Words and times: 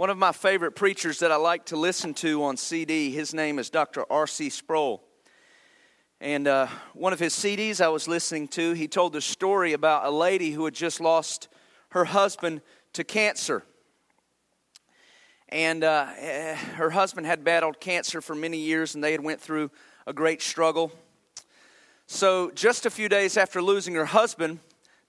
One 0.00 0.08
of 0.08 0.16
my 0.16 0.32
favorite 0.32 0.72
preachers 0.72 1.18
that 1.18 1.30
I 1.30 1.36
like 1.36 1.66
to 1.66 1.76
listen 1.76 2.14
to 2.14 2.44
on 2.44 2.56
CD, 2.56 3.10
his 3.10 3.34
name 3.34 3.58
is 3.58 3.68
Dr. 3.68 4.10
R.C. 4.10 4.48
Sproul. 4.48 5.04
And 6.22 6.48
uh, 6.48 6.68
one 6.94 7.12
of 7.12 7.18
his 7.18 7.34
CDs 7.34 7.82
I 7.82 7.88
was 7.88 8.08
listening 8.08 8.48
to, 8.48 8.72
he 8.72 8.88
told 8.88 9.14
a 9.14 9.20
story 9.20 9.74
about 9.74 10.06
a 10.06 10.10
lady 10.10 10.52
who 10.52 10.64
had 10.64 10.72
just 10.72 11.02
lost 11.02 11.48
her 11.90 12.06
husband 12.06 12.62
to 12.94 13.04
cancer. 13.04 13.62
And 15.50 15.84
uh, 15.84 16.06
eh, 16.16 16.54
her 16.54 16.88
husband 16.88 17.26
had 17.26 17.44
battled 17.44 17.78
cancer 17.78 18.22
for 18.22 18.34
many 18.34 18.56
years, 18.56 18.94
and 18.94 19.04
they 19.04 19.12
had 19.12 19.22
went 19.22 19.38
through 19.38 19.70
a 20.06 20.14
great 20.14 20.40
struggle. 20.40 20.92
So, 22.06 22.50
just 22.52 22.86
a 22.86 22.90
few 22.90 23.10
days 23.10 23.36
after 23.36 23.60
losing 23.60 23.92
her 23.96 24.06
husband, 24.06 24.60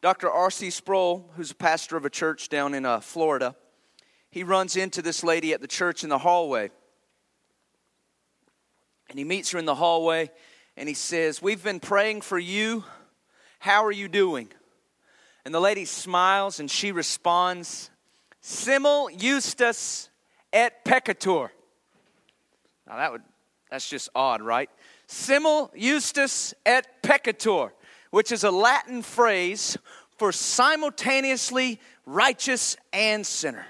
Dr. 0.01 0.29
R.C. 0.29 0.69
Sproul, 0.69 1.29
who's 1.37 1.51
a 1.51 1.55
pastor 1.55 1.95
of 1.95 2.03
a 2.03 2.09
church 2.09 2.49
down 2.49 2.73
in 2.73 2.85
uh, 2.85 2.99
Florida, 2.99 3.55
he 4.31 4.43
runs 4.43 4.77
into 4.77 5.01
this 5.01 5.23
lady 5.23 5.53
at 5.53 5.61
the 5.61 5.67
church 5.67 6.03
in 6.03 6.09
the 6.09 6.17
hallway. 6.17 6.71
And 9.09 9.19
he 9.19 9.25
meets 9.25 9.51
her 9.51 9.59
in 9.59 9.65
the 9.65 9.75
hallway 9.75 10.31
and 10.77 10.87
he 10.87 10.95
says, 10.95 11.41
We've 11.41 11.61
been 11.61 11.81
praying 11.81 12.21
for 12.21 12.39
you. 12.39 12.85
How 13.59 13.85
are 13.85 13.91
you 13.91 14.07
doing? 14.07 14.47
And 15.43 15.53
the 15.53 15.59
lady 15.59 15.83
smiles 15.83 16.61
and 16.61 16.71
she 16.71 16.93
responds, 16.93 17.89
Simul 18.39 19.09
justus 19.15 20.09
et 20.53 20.85
peccator. 20.85 21.49
Now 22.87 22.97
that 22.97 23.11
would 23.11 23.21
that's 23.69 23.89
just 23.89 24.09
odd, 24.15 24.41
right? 24.41 24.69
Simul 25.07 25.71
justus 25.77 26.53
et 26.65 27.03
peccator, 27.03 27.71
which 28.11 28.31
is 28.31 28.45
a 28.45 28.51
Latin 28.51 29.01
phrase 29.01 29.77
for 30.17 30.31
simultaneously 30.31 31.81
righteous 32.05 32.77
and 32.93 33.25
sinner 33.25 33.65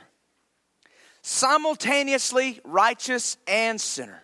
simultaneously 1.21 2.59
righteous 2.63 3.37
and 3.47 3.79
sinner. 3.79 4.23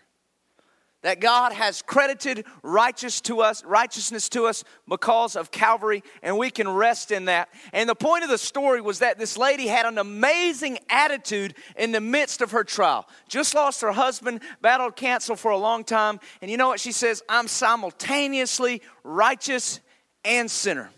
That 1.03 1.19
God 1.19 1.53
has 1.53 1.83
credited 1.83 2.45
righteous 2.63 3.21
to 3.21 3.41
us, 3.41 3.63
righteousness 3.63 4.29
to 4.29 4.45
us 4.45 4.63
because 4.89 5.35
of 5.35 5.51
Calvary, 5.51 6.03
and 6.23 6.37
we 6.37 6.49
can 6.49 6.67
rest 6.67 7.11
in 7.11 7.25
that. 7.25 7.49
And 7.71 7.87
the 7.87 7.95
point 7.95 8.23
of 8.23 8.29
the 8.31 8.37
story 8.37 8.81
was 8.81 8.99
that 8.99 9.19
this 9.19 9.37
lady 9.37 9.67
had 9.67 9.85
an 9.85 9.99
amazing 9.99 10.79
attitude 10.89 11.53
in 11.77 11.91
the 11.91 12.01
midst 12.01 12.41
of 12.41 12.51
her 12.51 12.63
trial. 12.63 13.07
Just 13.29 13.53
lost 13.53 13.81
her 13.81 13.91
husband, 13.91 14.41
battled 14.61 14.95
cancer 14.95 15.35
for 15.35 15.51
a 15.51 15.57
long 15.57 15.83
time, 15.83 16.19
and 16.41 16.49
you 16.49 16.57
know 16.57 16.67
what 16.67 16.79
she 16.79 16.91
says? 16.91 17.21
I'm 17.29 17.47
simultaneously 17.47 18.81
righteous 19.03 19.79
and 20.25 20.49
sinner. 20.49 20.89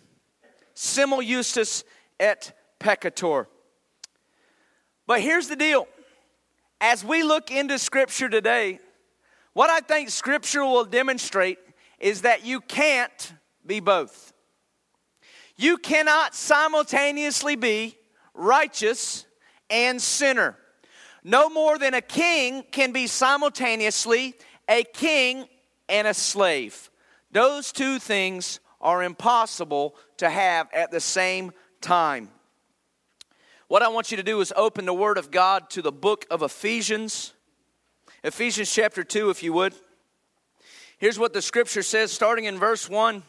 Simul 0.74 1.22
justus 1.22 1.84
et 2.20 2.58
peccator. 2.80 3.48
But 5.10 5.22
here's 5.22 5.48
the 5.48 5.56
deal 5.56 5.88
as 6.80 7.04
we 7.04 7.24
look 7.24 7.50
into 7.50 7.80
Scripture 7.80 8.30
today, 8.30 8.80
what 9.54 9.68
I 9.72 9.80
think 9.80 10.12
Scripture 10.12 10.64
will 10.64 10.86
demonstrate 10.86 11.58
is 11.98 12.22
that 12.22 12.46
you 12.46 12.62
can't 12.62 13.34
be 13.66 13.80
both. 13.80 14.34
You 15.58 15.80
cannot 15.80 16.36
simultaneously 16.36 17.56
be 17.56 17.98
righteous 18.36 19.26
and 19.72 20.00
sinner. 20.00 20.56
No 21.24 21.50
more 21.50 21.80
than 21.80 21.96
a 21.96 22.02
king 22.02 22.64
can 22.70 22.92
be 22.92 23.08
simultaneously 23.08 24.36
a 24.70 24.84
king 24.84 25.48
and 25.90 26.08
a 26.08 26.14
slave. 26.14 26.92
Those 27.32 27.72
two 27.72 27.98
things 27.98 28.60
are 28.80 29.02
impossible 29.02 29.96
to 30.18 30.30
have 30.30 30.70
at 30.72 30.92
the 30.92 31.00
same 31.00 31.52
time. 31.82 32.30
What 33.70 33.84
I 33.84 33.88
want 33.88 34.10
you 34.10 34.18
to 34.18 34.24
do 34.24 34.42
is 34.42 34.52
open 34.56 34.88
the 34.88 34.96
Word 34.96 35.20
of 35.20 35.30
God 35.30 35.70
to 35.70 35.84
the 35.84 35.92
book 35.92 36.26
of 36.32 36.42
Ephesians. 36.42 37.34
Ephesians 38.24 38.74
chapter 38.74 39.04
2, 39.04 39.30
if 39.30 39.44
you 39.44 39.54
would. 39.54 39.76
Here's 40.98 41.20
what 41.20 41.34
the 41.34 41.42
scripture 41.44 41.84
says, 41.84 42.12
starting 42.12 42.46
in 42.46 42.58
verse 42.58 42.90
1. 42.90 43.22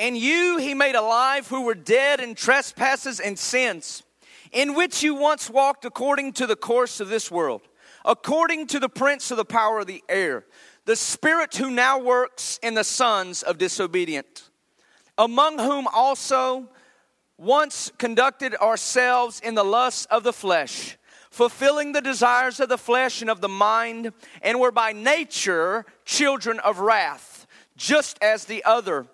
And 0.00 0.16
you 0.16 0.56
he 0.58 0.74
made 0.74 0.96
alive 0.96 1.46
who 1.46 1.62
were 1.62 1.76
dead 1.76 2.18
in 2.18 2.34
trespasses 2.34 3.20
and 3.20 3.38
sins, 3.38 4.02
in 4.50 4.74
which 4.74 5.04
you 5.04 5.14
once 5.14 5.48
walked 5.48 5.84
according 5.84 6.32
to 6.32 6.44
the 6.44 6.56
course 6.56 6.98
of 6.98 7.08
this 7.08 7.30
world, 7.30 7.62
according 8.04 8.66
to 8.66 8.80
the 8.80 8.88
prince 8.88 9.30
of 9.30 9.36
the 9.36 9.44
power 9.44 9.78
of 9.78 9.86
the 9.86 10.02
air, 10.08 10.46
the 10.84 10.96
spirit 10.96 11.54
who 11.54 11.70
now 11.70 12.00
works 12.00 12.58
in 12.60 12.74
the 12.74 12.82
sons 12.82 13.44
of 13.44 13.56
disobedient, 13.56 14.50
among 15.16 15.60
whom 15.60 15.86
also 15.94 16.68
once 17.36 17.90
conducted 17.98 18.54
ourselves 18.56 19.40
in 19.40 19.54
the 19.54 19.64
lusts 19.64 20.06
of 20.06 20.22
the 20.22 20.32
flesh, 20.32 20.96
fulfilling 21.30 21.92
the 21.92 22.00
desires 22.00 22.60
of 22.60 22.68
the 22.68 22.78
flesh 22.78 23.20
and 23.20 23.30
of 23.30 23.40
the 23.40 23.48
mind, 23.48 24.12
and 24.42 24.60
were 24.60 24.70
by 24.70 24.92
nature 24.92 25.84
children 26.04 26.60
of 26.60 26.78
wrath, 26.78 27.46
just 27.76 28.18
as 28.22 28.44
the 28.44 28.62
other. 28.64 29.06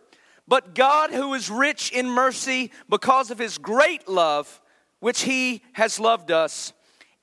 But 0.47 0.75
God, 0.75 1.11
who 1.11 1.33
is 1.35 1.49
rich 1.49 1.93
in 1.93 2.09
mercy 2.09 2.73
because 2.89 3.31
of 3.31 3.39
his 3.39 3.57
great 3.57 4.09
love, 4.09 4.61
which 4.99 5.23
he 5.23 5.63
has 5.73 5.99
loved 5.99 6.31
us, 6.31 6.73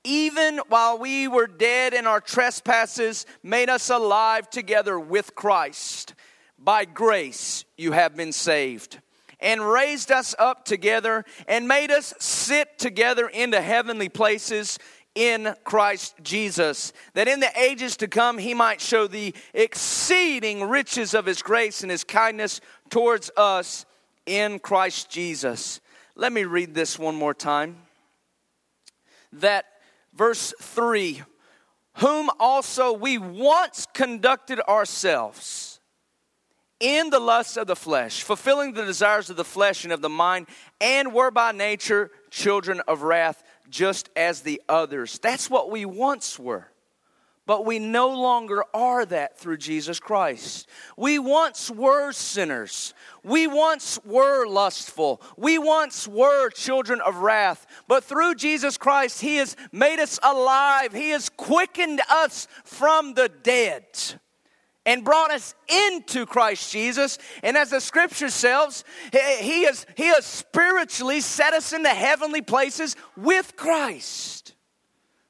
even 0.02 0.58
while 0.68 0.98
we 0.98 1.28
were 1.28 1.46
dead 1.46 1.92
in 1.92 2.06
our 2.06 2.20
trespasses, 2.20 3.26
made 3.42 3.68
us 3.68 3.90
alive 3.90 4.48
together 4.48 4.98
with 4.98 5.34
Christ. 5.34 6.14
By 6.58 6.84
grace 6.86 7.64
you 7.76 7.92
have 7.92 8.16
been 8.16 8.32
saved 8.32 9.00
and 9.40 9.66
raised 9.66 10.10
us 10.10 10.34
up 10.38 10.64
together 10.64 11.24
and 11.46 11.68
made 11.68 11.90
us 11.90 12.14
sit 12.18 12.78
together 12.78 13.28
into 13.28 13.60
heavenly 13.60 14.08
places 14.08 14.78
in 15.14 15.54
Christ 15.64 16.14
Jesus, 16.22 16.92
that 17.14 17.26
in 17.26 17.40
the 17.40 17.50
ages 17.60 17.96
to 17.96 18.08
come 18.08 18.38
he 18.38 18.54
might 18.54 18.80
show 18.80 19.08
the 19.08 19.34
exceeding 19.52 20.62
riches 20.68 21.12
of 21.12 21.26
his 21.26 21.42
grace 21.42 21.82
and 21.82 21.90
his 21.90 22.04
kindness 22.04 22.60
towards 22.88 23.30
us 23.36 23.84
in 24.26 24.60
Christ 24.60 25.10
Jesus. 25.10 25.80
Let 26.14 26.32
me 26.32 26.44
read 26.44 26.74
this 26.74 26.98
one 26.98 27.16
more 27.16 27.34
time. 27.34 27.78
That 29.32 29.64
verse 30.14 30.54
3 30.60 31.22
Whom 31.94 32.30
also 32.38 32.92
we 32.92 33.18
once 33.18 33.88
conducted 33.92 34.60
ourselves 34.68 35.67
in 36.80 37.10
the 37.10 37.20
lusts 37.20 37.56
of 37.56 37.66
the 37.66 37.76
flesh, 37.76 38.22
fulfilling 38.22 38.72
the 38.72 38.84
desires 38.84 39.30
of 39.30 39.36
the 39.36 39.44
flesh 39.44 39.84
and 39.84 39.92
of 39.92 40.02
the 40.02 40.08
mind, 40.08 40.46
and 40.80 41.12
were 41.12 41.30
by 41.30 41.52
nature 41.52 42.10
children 42.30 42.80
of 42.86 43.02
wrath, 43.02 43.42
just 43.68 44.10
as 44.16 44.42
the 44.42 44.62
others. 44.68 45.18
That's 45.18 45.50
what 45.50 45.70
we 45.70 45.84
once 45.84 46.38
were. 46.38 46.68
But 47.46 47.64
we 47.64 47.78
no 47.78 48.08
longer 48.08 48.62
are 48.74 49.06
that 49.06 49.38
through 49.38 49.56
Jesus 49.56 49.98
Christ. 49.98 50.68
We 50.98 51.18
once 51.18 51.70
were 51.70 52.12
sinners. 52.12 52.92
We 53.24 53.46
once 53.46 53.98
were 54.04 54.46
lustful. 54.46 55.22
We 55.38 55.56
once 55.56 56.06
were 56.06 56.50
children 56.50 57.00
of 57.00 57.16
wrath. 57.16 57.66
But 57.88 58.04
through 58.04 58.34
Jesus 58.34 58.76
Christ, 58.76 59.22
He 59.22 59.36
has 59.36 59.56
made 59.72 59.98
us 59.98 60.18
alive. 60.22 60.92
He 60.92 61.08
has 61.08 61.30
quickened 61.30 62.02
us 62.10 62.48
from 62.64 63.14
the 63.14 63.30
dead 63.30 63.86
and 64.88 65.04
brought 65.04 65.30
us 65.30 65.54
into 65.68 66.24
Christ 66.24 66.72
Jesus. 66.72 67.18
And 67.42 67.58
as 67.58 67.68
the 67.68 67.78
scripture 67.78 68.30
says, 68.30 68.84
he 69.12 69.64
has, 69.64 69.84
he 69.96 70.06
has 70.06 70.24
spiritually 70.24 71.20
set 71.20 71.52
us 71.52 71.74
into 71.74 71.90
heavenly 71.90 72.40
places 72.40 72.96
with 73.14 73.54
Christ. 73.54 74.54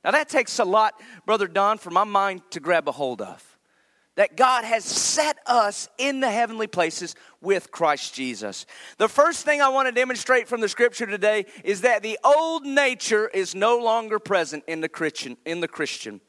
Now 0.04 0.12
that 0.12 0.28
takes 0.28 0.60
a 0.60 0.64
lot, 0.64 0.94
Brother 1.26 1.48
Don, 1.48 1.78
for 1.78 1.90
my 1.90 2.04
mind 2.04 2.42
to 2.52 2.60
grab 2.60 2.88
a 2.88 2.92
hold 2.92 3.20
of. 3.20 3.44
That 4.14 4.36
God 4.36 4.62
has 4.64 4.84
set 4.84 5.38
us 5.44 5.88
in 5.98 6.20
the 6.20 6.30
heavenly 6.30 6.68
places 6.68 7.16
with 7.40 7.72
Christ 7.72 8.14
Jesus. 8.14 8.64
The 8.96 9.08
first 9.08 9.44
thing 9.44 9.60
I 9.60 9.70
want 9.70 9.88
to 9.88 9.92
demonstrate 9.92 10.46
from 10.46 10.60
the 10.60 10.68
scripture 10.68 11.06
today 11.06 11.46
is 11.64 11.80
that 11.80 12.04
the 12.04 12.18
old 12.24 12.64
nature 12.64 13.26
is 13.26 13.56
no 13.56 13.76
longer 13.78 14.20
present 14.20 14.62
in 14.68 14.80
the 14.80 14.88
Christian. 14.88 15.36
In 15.44 15.60
the 15.60 15.68
Christian. 15.68 16.20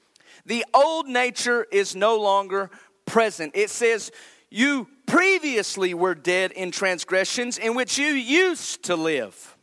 The 0.45 0.65
old 0.73 1.07
nature 1.07 1.67
is 1.71 1.95
no 1.95 2.17
longer 2.17 2.71
present. 3.09 3.51
It 3.55 3.69
says, 3.69 4.11
You 4.49 4.87
previously 5.05 5.93
were 5.93 6.15
dead 6.15 6.51
in 6.51 6.71
transgressions 6.71 7.57
in 7.57 7.75
which 7.75 7.97
you 7.97 8.07
used 8.07 8.83
to 8.83 8.95
live. 8.95 9.57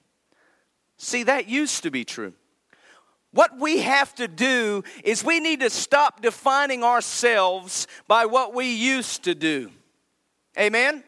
See, 0.98 1.22
that 1.22 1.48
used 1.48 1.82
to 1.84 1.90
be 1.90 2.04
true. 2.04 2.34
What 3.32 3.58
we 3.58 3.78
have 3.78 4.14
to 4.14 4.28
do 4.28 4.82
is 5.04 5.22
we 5.22 5.40
need 5.40 5.60
to 5.60 5.70
stop 5.70 6.22
defining 6.22 6.82
ourselves 6.82 7.86
by 8.08 8.24
what 8.26 8.54
we 8.54 8.72
used 8.72 9.24
to 9.24 9.34
do. 9.34 9.70
Amen? 10.58 11.04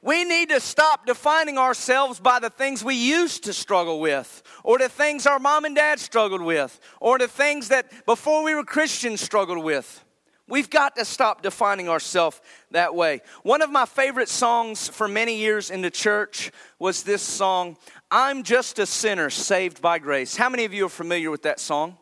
We 0.00 0.24
need 0.24 0.50
to 0.50 0.60
stop 0.60 1.06
defining 1.06 1.58
ourselves 1.58 2.20
by 2.20 2.38
the 2.38 2.50
things 2.50 2.84
we 2.84 2.94
used 2.94 3.44
to 3.44 3.52
struggle 3.52 3.98
with, 3.98 4.42
or 4.62 4.78
the 4.78 4.88
things 4.88 5.26
our 5.26 5.40
mom 5.40 5.64
and 5.64 5.74
dad 5.74 5.98
struggled 5.98 6.42
with, 6.42 6.78
or 7.00 7.18
the 7.18 7.26
things 7.26 7.68
that 7.68 8.06
before 8.06 8.44
we 8.44 8.54
were 8.54 8.64
Christians 8.64 9.20
struggled 9.20 9.64
with. 9.64 10.04
We've 10.48 10.70
got 10.70 10.96
to 10.96 11.04
stop 11.04 11.42
defining 11.42 11.88
ourselves 11.88 12.40
that 12.70 12.94
way. 12.94 13.20
One 13.42 13.60
of 13.60 13.70
my 13.70 13.84
favorite 13.84 14.30
songs 14.30 14.88
for 14.88 15.06
many 15.06 15.36
years 15.36 15.70
in 15.70 15.82
the 15.82 15.90
church 15.90 16.50
was 16.78 17.02
this 17.02 17.22
song, 17.22 17.76
I'm 18.10 18.42
Just 18.42 18.78
a 18.78 18.86
Sinner 18.86 19.28
Saved 19.28 19.82
by 19.82 19.98
Grace. 19.98 20.36
How 20.36 20.48
many 20.48 20.64
of 20.64 20.72
you 20.72 20.86
are 20.86 20.90
familiar 20.90 21.30
with 21.30 21.42
that 21.42 21.60
song? 21.60 21.98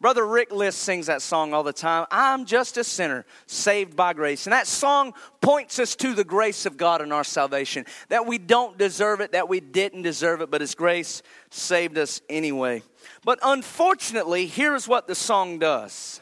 Brother 0.00 0.24
Rick 0.24 0.52
List 0.52 0.78
sings 0.78 1.06
that 1.06 1.22
song 1.22 1.52
all 1.52 1.64
the 1.64 1.72
time. 1.72 2.06
I'm 2.12 2.44
just 2.44 2.76
a 2.76 2.84
sinner 2.84 3.26
saved 3.46 3.96
by 3.96 4.12
grace. 4.12 4.46
And 4.46 4.52
that 4.52 4.68
song 4.68 5.12
points 5.40 5.80
us 5.80 5.96
to 5.96 6.14
the 6.14 6.22
grace 6.22 6.66
of 6.66 6.76
God 6.76 7.02
in 7.02 7.10
our 7.10 7.24
salvation. 7.24 7.84
That 8.08 8.24
we 8.24 8.38
don't 8.38 8.78
deserve 8.78 9.20
it, 9.20 9.32
that 9.32 9.48
we 9.48 9.58
didn't 9.58 10.02
deserve 10.02 10.40
it, 10.40 10.52
but 10.52 10.60
His 10.60 10.76
grace 10.76 11.22
saved 11.50 11.98
us 11.98 12.20
anyway. 12.28 12.82
But 13.24 13.40
unfortunately, 13.42 14.46
here's 14.46 14.86
what 14.86 15.08
the 15.08 15.16
song 15.16 15.58
does 15.58 16.20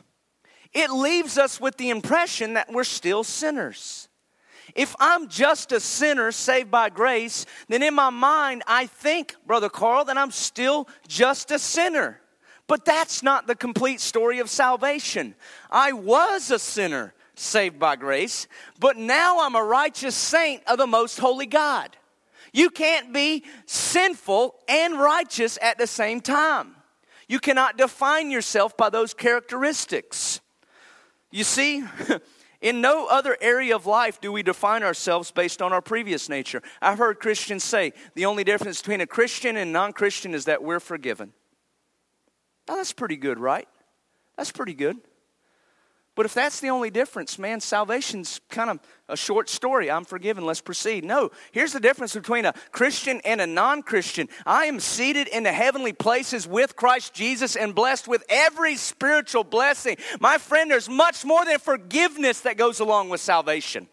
it 0.76 0.90
leaves 0.90 1.38
us 1.38 1.58
with 1.58 1.78
the 1.78 1.88
impression 1.88 2.52
that 2.54 2.70
we're 2.70 2.84
still 2.84 3.24
sinners. 3.24 4.08
If 4.74 4.94
I'm 5.00 5.28
just 5.28 5.72
a 5.72 5.80
sinner 5.80 6.30
saved 6.32 6.70
by 6.70 6.90
grace, 6.90 7.46
then 7.68 7.82
in 7.82 7.94
my 7.94 8.10
mind, 8.10 8.62
I 8.66 8.86
think, 8.86 9.36
Brother 9.46 9.70
Carl, 9.70 10.04
that 10.04 10.18
I'm 10.18 10.30
still 10.30 10.86
just 11.08 11.50
a 11.50 11.58
sinner. 11.58 12.20
But 12.66 12.84
that's 12.84 13.22
not 13.22 13.46
the 13.46 13.54
complete 13.54 14.00
story 14.00 14.38
of 14.38 14.50
salvation. 14.50 15.34
I 15.70 15.92
was 15.92 16.50
a 16.50 16.58
sinner 16.58 17.14
saved 17.36 17.78
by 17.78 17.96
grace, 17.96 18.46
but 18.78 18.98
now 18.98 19.40
I'm 19.40 19.54
a 19.54 19.64
righteous 19.64 20.14
saint 20.14 20.62
of 20.66 20.76
the 20.76 20.86
most 20.86 21.18
holy 21.18 21.46
God. 21.46 21.96
You 22.52 22.68
can't 22.68 23.14
be 23.14 23.44
sinful 23.64 24.56
and 24.68 25.00
righteous 25.00 25.58
at 25.62 25.78
the 25.78 25.86
same 25.86 26.20
time. 26.20 26.76
You 27.28 27.40
cannot 27.40 27.78
define 27.78 28.30
yourself 28.30 28.76
by 28.76 28.90
those 28.90 29.14
characteristics. 29.14 30.40
You 31.36 31.44
see, 31.44 31.84
in 32.62 32.80
no 32.80 33.08
other 33.08 33.36
area 33.42 33.76
of 33.76 33.84
life 33.84 34.22
do 34.22 34.32
we 34.32 34.42
define 34.42 34.82
ourselves 34.82 35.30
based 35.30 35.60
on 35.60 35.70
our 35.70 35.82
previous 35.82 36.30
nature. 36.30 36.62
I've 36.80 36.96
heard 36.96 37.20
Christians 37.20 37.62
say 37.62 37.92
the 38.14 38.24
only 38.24 38.42
difference 38.42 38.80
between 38.80 39.02
a 39.02 39.06
Christian 39.06 39.58
and 39.58 39.70
non 39.70 39.92
Christian 39.92 40.32
is 40.32 40.46
that 40.46 40.62
we're 40.62 40.80
forgiven. 40.80 41.34
Now, 42.66 42.76
that's 42.76 42.94
pretty 42.94 43.18
good, 43.18 43.38
right? 43.38 43.68
That's 44.38 44.50
pretty 44.50 44.72
good. 44.72 44.96
But 46.16 46.24
if 46.24 46.32
that's 46.32 46.60
the 46.60 46.70
only 46.70 46.90
difference, 46.90 47.38
man, 47.38 47.60
salvation's 47.60 48.40
kind 48.48 48.70
of 48.70 48.80
a 49.06 49.16
short 49.16 49.50
story. 49.50 49.90
I'm 49.90 50.06
forgiven, 50.06 50.46
let's 50.46 50.62
proceed. 50.62 51.04
No, 51.04 51.30
here's 51.52 51.74
the 51.74 51.78
difference 51.78 52.14
between 52.14 52.46
a 52.46 52.54
Christian 52.72 53.20
and 53.26 53.38
a 53.40 53.46
non 53.46 53.82
Christian. 53.82 54.28
I 54.46 54.64
am 54.64 54.80
seated 54.80 55.28
in 55.28 55.42
the 55.42 55.52
heavenly 55.52 55.92
places 55.92 56.46
with 56.46 56.74
Christ 56.74 57.12
Jesus 57.12 57.54
and 57.54 57.74
blessed 57.74 58.08
with 58.08 58.24
every 58.30 58.76
spiritual 58.76 59.44
blessing. 59.44 59.98
My 60.18 60.38
friend, 60.38 60.70
there's 60.70 60.88
much 60.88 61.22
more 61.24 61.44
than 61.44 61.58
forgiveness 61.58 62.40
that 62.40 62.56
goes 62.56 62.80
along 62.80 63.10
with 63.10 63.20
salvation. 63.20 63.86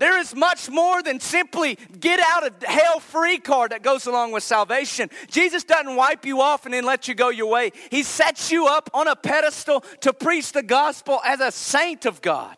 There 0.00 0.18
is 0.18 0.34
much 0.34 0.70
more 0.70 1.02
than 1.02 1.20
simply 1.20 1.76
get 2.00 2.20
out 2.20 2.46
of 2.46 2.62
hell 2.62 3.00
free 3.00 3.36
card 3.36 3.72
that 3.72 3.82
goes 3.82 4.06
along 4.06 4.32
with 4.32 4.42
salvation. 4.42 5.10
Jesus 5.28 5.62
doesn't 5.62 5.94
wipe 5.94 6.24
you 6.24 6.40
off 6.40 6.64
and 6.64 6.72
then 6.72 6.84
let 6.84 7.06
you 7.06 7.14
go 7.14 7.28
your 7.28 7.50
way. 7.50 7.70
He 7.90 8.02
sets 8.02 8.50
you 8.50 8.66
up 8.66 8.88
on 8.94 9.08
a 9.08 9.14
pedestal 9.14 9.84
to 10.00 10.14
preach 10.14 10.52
the 10.52 10.62
gospel 10.62 11.20
as 11.22 11.40
a 11.40 11.52
saint 11.52 12.06
of 12.06 12.22
God. 12.22 12.56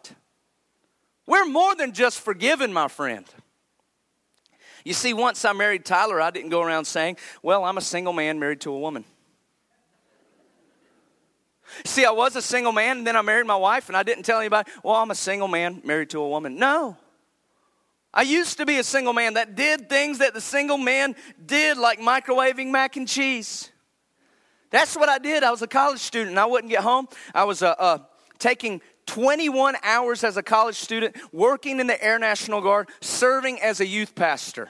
We're 1.26 1.44
more 1.44 1.74
than 1.74 1.92
just 1.92 2.20
forgiven, 2.20 2.72
my 2.72 2.86
friend. 2.86 3.26
You 4.84 4.92
see, 4.92 5.12
once 5.12 5.44
I 5.44 5.52
married 5.52 5.84
Tyler, 5.84 6.20
I 6.20 6.30
didn't 6.30 6.50
go 6.50 6.62
around 6.62 6.84
saying, 6.84 7.16
Well, 7.42 7.64
I'm 7.64 7.76
a 7.76 7.82
single 7.82 8.12
man 8.12 8.38
married 8.38 8.60
to 8.60 8.72
a 8.72 8.78
woman. 8.78 9.04
See, 11.84 12.04
I 12.04 12.12
was 12.12 12.36
a 12.36 12.42
single 12.42 12.72
man, 12.72 12.98
and 12.98 13.06
then 13.06 13.16
I 13.16 13.22
married 13.22 13.46
my 13.46 13.56
wife, 13.56 13.88
and 13.88 13.96
I 13.96 14.04
didn't 14.04 14.22
tell 14.22 14.38
anybody, 14.38 14.70
Well, 14.84 14.94
I'm 14.94 15.10
a 15.10 15.16
single 15.16 15.48
man 15.48 15.82
married 15.84 16.10
to 16.10 16.20
a 16.20 16.28
woman. 16.28 16.54
No. 16.54 16.98
I 18.14 18.22
used 18.22 18.58
to 18.58 18.66
be 18.66 18.78
a 18.78 18.84
single 18.84 19.12
man 19.12 19.34
that 19.34 19.54
did 19.54 19.88
things 19.88 20.18
that 20.18 20.34
the 20.34 20.40
single 20.40 20.76
man 20.76 21.16
did, 21.44 21.78
like 21.78 21.98
microwaving 21.98 22.70
mac 22.70 22.96
and 22.96 23.08
cheese. 23.08 23.70
That's 24.70 24.96
what 24.96 25.08
I 25.08 25.18
did. 25.18 25.42
I 25.42 25.50
was 25.50 25.62
a 25.62 25.66
college 25.66 26.00
student 26.00 26.36
I 26.38 26.46
wouldn't 26.46 26.70
get 26.70 26.82
home. 26.82 27.08
I 27.34 27.44
was 27.44 27.62
uh, 27.62 27.74
uh, 27.78 27.98
taking 28.38 28.80
21 29.06 29.76
hours 29.82 30.24
as 30.24 30.36
a 30.36 30.42
college 30.42 30.76
student, 30.76 31.16
working 31.32 31.80
in 31.80 31.86
the 31.86 32.02
Air 32.02 32.18
National 32.18 32.60
Guard, 32.60 32.88
serving 33.00 33.60
as 33.60 33.80
a 33.80 33.86
youth 33.86 34.14
pastor. 34.14 34.68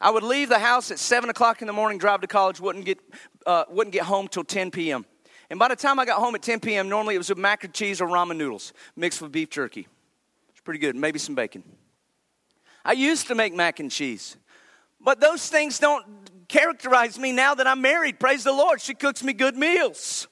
I 0.00 0.10
would 0.10 0.22
leave 0.22 0.48
the 0.48 0.58
house 0.58 0.90
at 0.90 0.98
7 0.98 1.28
o'clock 1.28 1.60
in 1.60 1.66
the 1.66 1.72
morning, 1.72 1.98
drive 1.98 2.20
to 2.20 2.26
college, 2.26 2.60
wouldn't 2.60 2.84
get, 2.84 2.98
uh, 3.46 3.64
wouldn't 3.68 3.92
get 3.92 4.04
home 4.04 4.28
till 4.28 4.44
10 4.44 4.70
p.m. 4.70 5.04
And 5.50 5.58
by 5.58 5.68
the 5.68 5.76
time 5.76 5.98
I 5.98 6.04
got 6.04 6.18
home 6.18 6.34
at 6.34 6.42
10 6.42 6.60
p.m., 6.60 6.88
normally 6.88 7.14
it 7.14 7.18
was 7.18 7.30
with 7.30 7.38
mac 7.38 7.64
and 7.64 7.72
cheese 7.72 8.00
or 8.00 8.08
ramen 8.08 8.36
noodles 8.36 8.72
mixed 8.96 9.20
with 9.20 9.32
beef 9.32 9.50
jerky. 9.50 9.88
It's 10.50 10.60
pretty 10.60 10.78
good, 10.78 10.94
maybe 10.94 11.18
some 11.18 11.34
bacon. 11.34 11.64
I 12.84 12.92
used 12.92 13.28
to 13.28 13.34
make 13.34 13.54
mac 13.54 13.80
and 13.80 13.90
cheese. 13.90 14.36
But 15.00 15.20
those 15.20 15.48
things 15.48 15.78
don't 15.78 16.04
characterize 16.48 17.18
me 17.18 17.32
now 17.32 17.54
that 17.54 17.66
I'm 17.66 17.80
married. 17.80 18.18
Praise 18.18 18.44
the 18.44 18.52
Lord. 18.52 18.80
She 18.80 18.94
cooks 18.94 19.22
me 19.22 19.32
good 19.32 19.56
meals. 19.56 20.26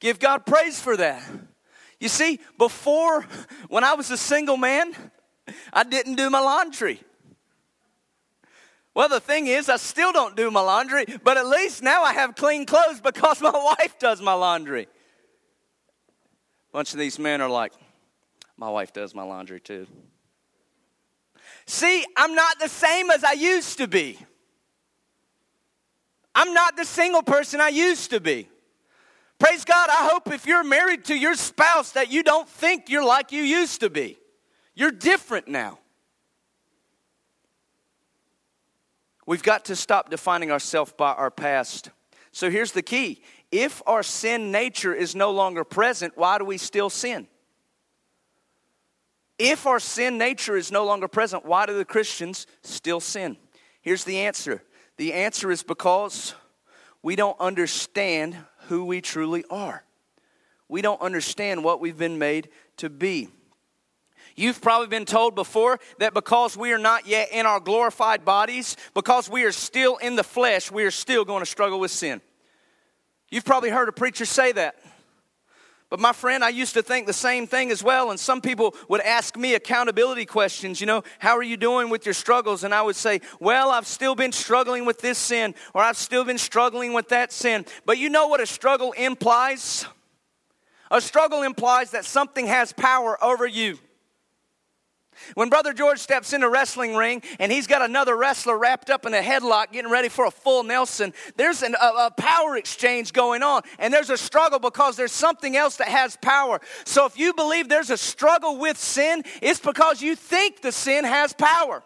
Give 0.00 0.18
God 0.18 0.46
praise 0.46 0.80
for 0.80 0.96
that. 0.96 1.22
You 2.00 2.08
see, 2.08 2.40
before, 2.58 3.26
when 3.68 3.84
I 3.84 3.94
was 3.94 4.10
a 4.10 4.16
single 4.16 4.56
man, 4.56 4.94
I 5.72 5.84
didn't 5.84 6.16
do 6.16 6.30
my 6.30 6.40
laundry. 6.40 7.00
Well, 8.94 9.08
the 9.08 9.20
thing 9.20 9.48
is, 9.48 9.68
I 9.68 9.76
still 9.76 10.12
don't 10.12 10.36
do 10.36 10.50
my 10.50 10.60
laundry, 10.60 11.04
but 11.24 11.36
at 11.36 11.46
least 11.46 11.82
now 11.82 12.04
I 12.04 12.12
have 12.12 12.36
clean 12.36 12.64
clothes 12.64 13.00
because 13.00 13.40
my 13.40 13.50
wife 13.78 13.98
does 13.98 14.20
my 14.20 14.34
laundry. 14.34 14.84
A 14.84 16.72
bunch 16.72 16.92
of 16.92 16.98
these 16.98 17.18
men 17.18 17.40
are 17.40 17.48
like, 17.48 17.72
my 18.56 18.68
wife 18.68 18.92
does 18.92 19.14
my 19.14 19.24
laundry 19.24 19.60
too. 19.60 19.86
See, 21.66 22.04
I'm 22.16 22.34
not 22.34 22.58
the 22.60 22.68
same 22.68 23.10
as 23.10 23.24
I 23.24 23.32
used 23.32 23.78
to 23.78 23.88
be. 23.88 24.18
I'm 26.34 26.52
not 26.52 26.76
the 26.76 26.84
single 26.84 27.22
person 27.22 27.60
I 27.60 27.68
used 27.68 28.10
to 28.10 28.20
be. 28.20 28.48
Praise 29.38 29.64
God, 29.64 29.88
I 29.90 30.08
hope 30.10 30.32
if 30.32 30.46
you're 30.46 30.64
married 30.64 31.04
to 31.06 31.14
your 31.14 31.34
spouse 31.34 31.92
that 31.92 32.10
you 32.10 32.22
don't 32.22 32.48
think 32.48 32.88
you're 32.88 33.04
like 33.04 33.32
you 33.32 33.42
used 33.42 33.80
to 33.80 33.90
be. 33.90 34.18
You're 34.74 34.90
different 34.90 35.48
now. 35.48 35.78
We've 39.26 39.42
got 39.42 39.66
to 39.66 39.76
stop 39.76 40.10
defining 40.10 40.50
ourselves 40.50 40.92
by 40.96 41.12
our 41.12 41.30
past. 41.30 41.90
So 42.32 42.50
here's 42.50 42.72
the 42.72 42.82
key 42.82 43.22
if 43.50 43.80
our 43.86 44.02
sin 44.02 44.50
nature 44.50 44.92
is 44.92 45.14
no 45.14 45.30
longer 45.30 45.64
present, 45.64 46.16
why 46.16 46.38
do 46.38 46.44
we 46.44 46.58
still 46.58 46.90
sin? 46.90 47.28
If 49.38 49.66
our 49.66 49.80
sin 49.80 50.16
nature 50.18 50.56
is 50.56 50.70
no 50.70 50.84
longer 50.84 51.08
present, 51.08 51.44
why 51.44 51.66
do 51.66 51.76
the 51.76 51.84
Christians 51.84 52.46
still 52.62 53.00
sin? 53.00 53.36
Here's 53.82 54.04
the 54.04 54.18
answer 54.18 54.62
the 54.96 55.12
answer 55.12 55.50
is 55.50 55.62
because 55.62 56.34
we 57.02 57.16
don't 57.16 57.38
understand 57.40 58.36
who 58.68 58.84
we 58.84 59.00
truly 59.00 59.44
are. 59.50 59.84
We 60.68 60.82
don't 60.82 61.00
understand 61.00 61.64
what 61.64 61.80
we've 61.80 61.98
been 61.98 62.18
made 62.18 62.48
to 62.78 62.88
be. 62.88 63.28
You've 64.36 64.60
probably 64.60 64.88
been 64.88 65.04
told 65.04 65.34
before 65.34 65.78
that 65.98 66.14
because 66.14 66.56
we 66.56 66.72
are 66.72 66.78
not 66.78 67.06
yet 67.06 67.28
in 67.30 67.46
our 67.46 67.60
glorified 67.60 68.24
bodies, 68.24 68.76
because 68.94 69.28
we 69.28 69.44
are 69.44 69.52
still 69.52 69.96
in 69.98 70.16
the 70.16 70.24
flesh, 70.24 70.72
we 70.72 70.84
are 70.84 70.90
still 70.90 71.24
going 71.24 71.40
to 71.40 71.46
struggle 71.46 71.78
with 71.78 71.90
sin. 71.90 72.20
You've 73.30 73.44
probably 73.44 73.70
heard 73.70 73.88
a 73.88 73.92
preacher 73.92 74.24
say 74.24 74.52
that. 74.52 74.76
But 75.94 76.00
my 76.00 76.12
friend, 76.12 76.42
I 76.42 76.48
used 76.48 76.74
to 76.74 76.82
think 76.82 77.06
the 77.06 77.12
same 77.12 77.46
thing 77.46 77.70
as 77.70 77.80
well. 77.80 78.10
And 78.10 78.18
some 78.18 78.40
people 78.40 78.74
would 78.88 79.00
ask 79.02 79.36
me 79.36 79.54
accountability 79.54 80.26
questions, 80.26 80.80
you 80.80 80.88
know, 80.88 81.04
how 81.20 81.36
are 81.36 81.42
you 81.44 81.56
doing 81.56 81.88
with 81.88 82.04
your 82.04 82.14
struggles? 82.14 82.64
And 82.64 82.74
I 82.74 82.82
would 82.82 82.96
say, 82.96 83.20
well, 83.38 83.70
I've 83.70 83.86
still 83.86 84.16
been 84.16 84.32
struggling 84.32 84.86
with 84.86 84.98
this 85.00 85.18
sin, 85.18 85.54
or 85.72 85.82
I've 85.82 85.96
still 85.96 86.24
been 86.24 86.36
struggling 86.36 86.94
with 86.94 87.10
that 87.10 87.30
sin. 87.30 87.64
But 87.86 87.98
you 87.98 88.08
know 88.08 88.26
what 88.26 88.40
a 88.40 88.46
struggle 88.46 88.90
implies? 88.90 89.86
A 90.90 91.00
struggle 91.00 91.44
implies 91.44 91.92
that 91.92 92.04
something 92.04 92.48
has 92.48 92.72
power 92.72 93.16
over 93.22 93.46
you. 93.46 93.78
When 95.34 95.48
Brother 95.48 95.72
George 95.72 95.98
steps 95.98 96.32
in 96.32 96.42
a 96.42 96.48
wrestling 96.48 96.94
ring 96.94 97.22
and 97.38 97.50
he's 97.50 97.66
got 97.66 97.82
another 97.82 98.16
wrestler 98.16 98.58
wrapped 98.58 98.90
up 98.90 99.06
in 99.06 99.14
a 99.14 99.20
headlock 99.20 99.72
getting 99.72 99.90
ready 99.90 100.08
for 100.08 100.26
a 100.26 100.30
full 100.30 100.62
Nelson, 100.62 101.12
there's 101.36 101.62
an, 101.62 101.74
a, 101.80 101.86
a, 101.86 102.10
power 102.16 102.56
exchange 102.56 103.12
going 103.12 103.42
on 103.42 103.62
and 103.78 103.92
there's 103.92 104.10
a 104.10 104.16
struggle 104.16 104.58
because 104.58 104.96
there's 104.96 105.12
something 105.12 105.56
else 105.56 105.76
that 105.76 105.88
has 105.88 106.16
power. 106.22 106.60
So 106.84 107.06
if 107.06 107.18
you 107.18 107.32
believe 107.34 107.68
there's 107.68 107.90
a 107.90 107.96
struggle 107.96 108.58
with 108.58 108.78
sin, 108.78 109.22
it's 109.42 109.60
because 109.60 110.02
you 110.02 110.16
think 110.16 110.62
the 110.62 110.72
sin 110.72 111.04
has 111.04 111.32
power. 111.32 111.82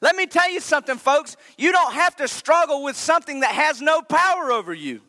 Let 0.00 0.16
me 0.16 0.26
tell 0.26 0.50
you 0.50 0.60
something, 0.60 0.98
folks. 0.98 1.36
You 1.56 1.72
don't 1.72 1.94
have 1.94 2.16
to 2.16 2.28
struggle 2.28 2.82
with 2.82 2.96
something 2.96 3.40
that 3.40 3.52
has 3.52 3.80
no 3.80 4.02
power 4.02 4.52
over 4.52 4.74
you. 4.74 5.00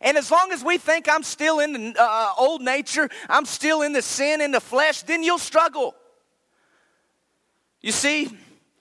And 0.00 0.16
as 0.16 0.30
long 0.30 0.50
as 0.50 0.64
we 0.64 0.78
think 0.78 1.08
I'm 1.08 1.22
still 1.22 1.60
in 1.60 1.72
the 1.72 2.00
uh, 2.00 2.02
uh, 2.02 2.32
old 2.38 2.62
nature, 2.62 3.08
I'm 3.28 3.44
still 3.44 3.82
in 3.82 3.92
the 3.92 4.02
sin, 4.02 4.40
in 4.40 4.50
the 4.50 4.60
flesh, 4.60 5.02
then 5.02 5.22
you'll 5.22 5.38
struggle. 5.38 5.94
You 7.82 7.92
see, 7.92 8.30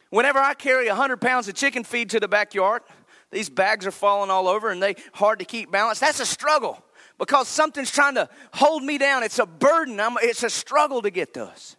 whenever 0.09 0.39
I 0.39 0.53
carry 0.53 0.87
100 0.87 1.17
pounds 1.17 1.47
of 1.47 1.55
chicken 1.55 1.83
feed 1.83 2.09
to 2.11 2.19
the 2.19 2.27
backyard, 2.27 2.83
these 3.31 3.49
bags 3.49 3.85
are 3.85 3.91
falling 3.91 4.31
all 4.31 4.47
over 4.47 4.69
and 4.69 4.81
they 4.81 4.95
hard 5.13 5.39
to 5.39 5.45
keep 5.45 5.71
balanced. 5.71 6.01
That's 6.01 6.19
a 6.19 6.25
struggle 6.25 6.83
because 7.17 7.47
something's 7.47 7.91
trying 7.91 8.15
to 8.15 8.29
hold 8.53 8.83
me 8.83 8.97
down. 8.97 9.23
It's 9.23 9.39
a 9.39 9.45
burden, 9.45 9.99
I'm, 9.99 10.15
it's 10.21 10.43
a 10.43 10.49
struggle 10.49 11.01
to 11.01 11.09
get 11.09 11.33
those. 11.33 11.75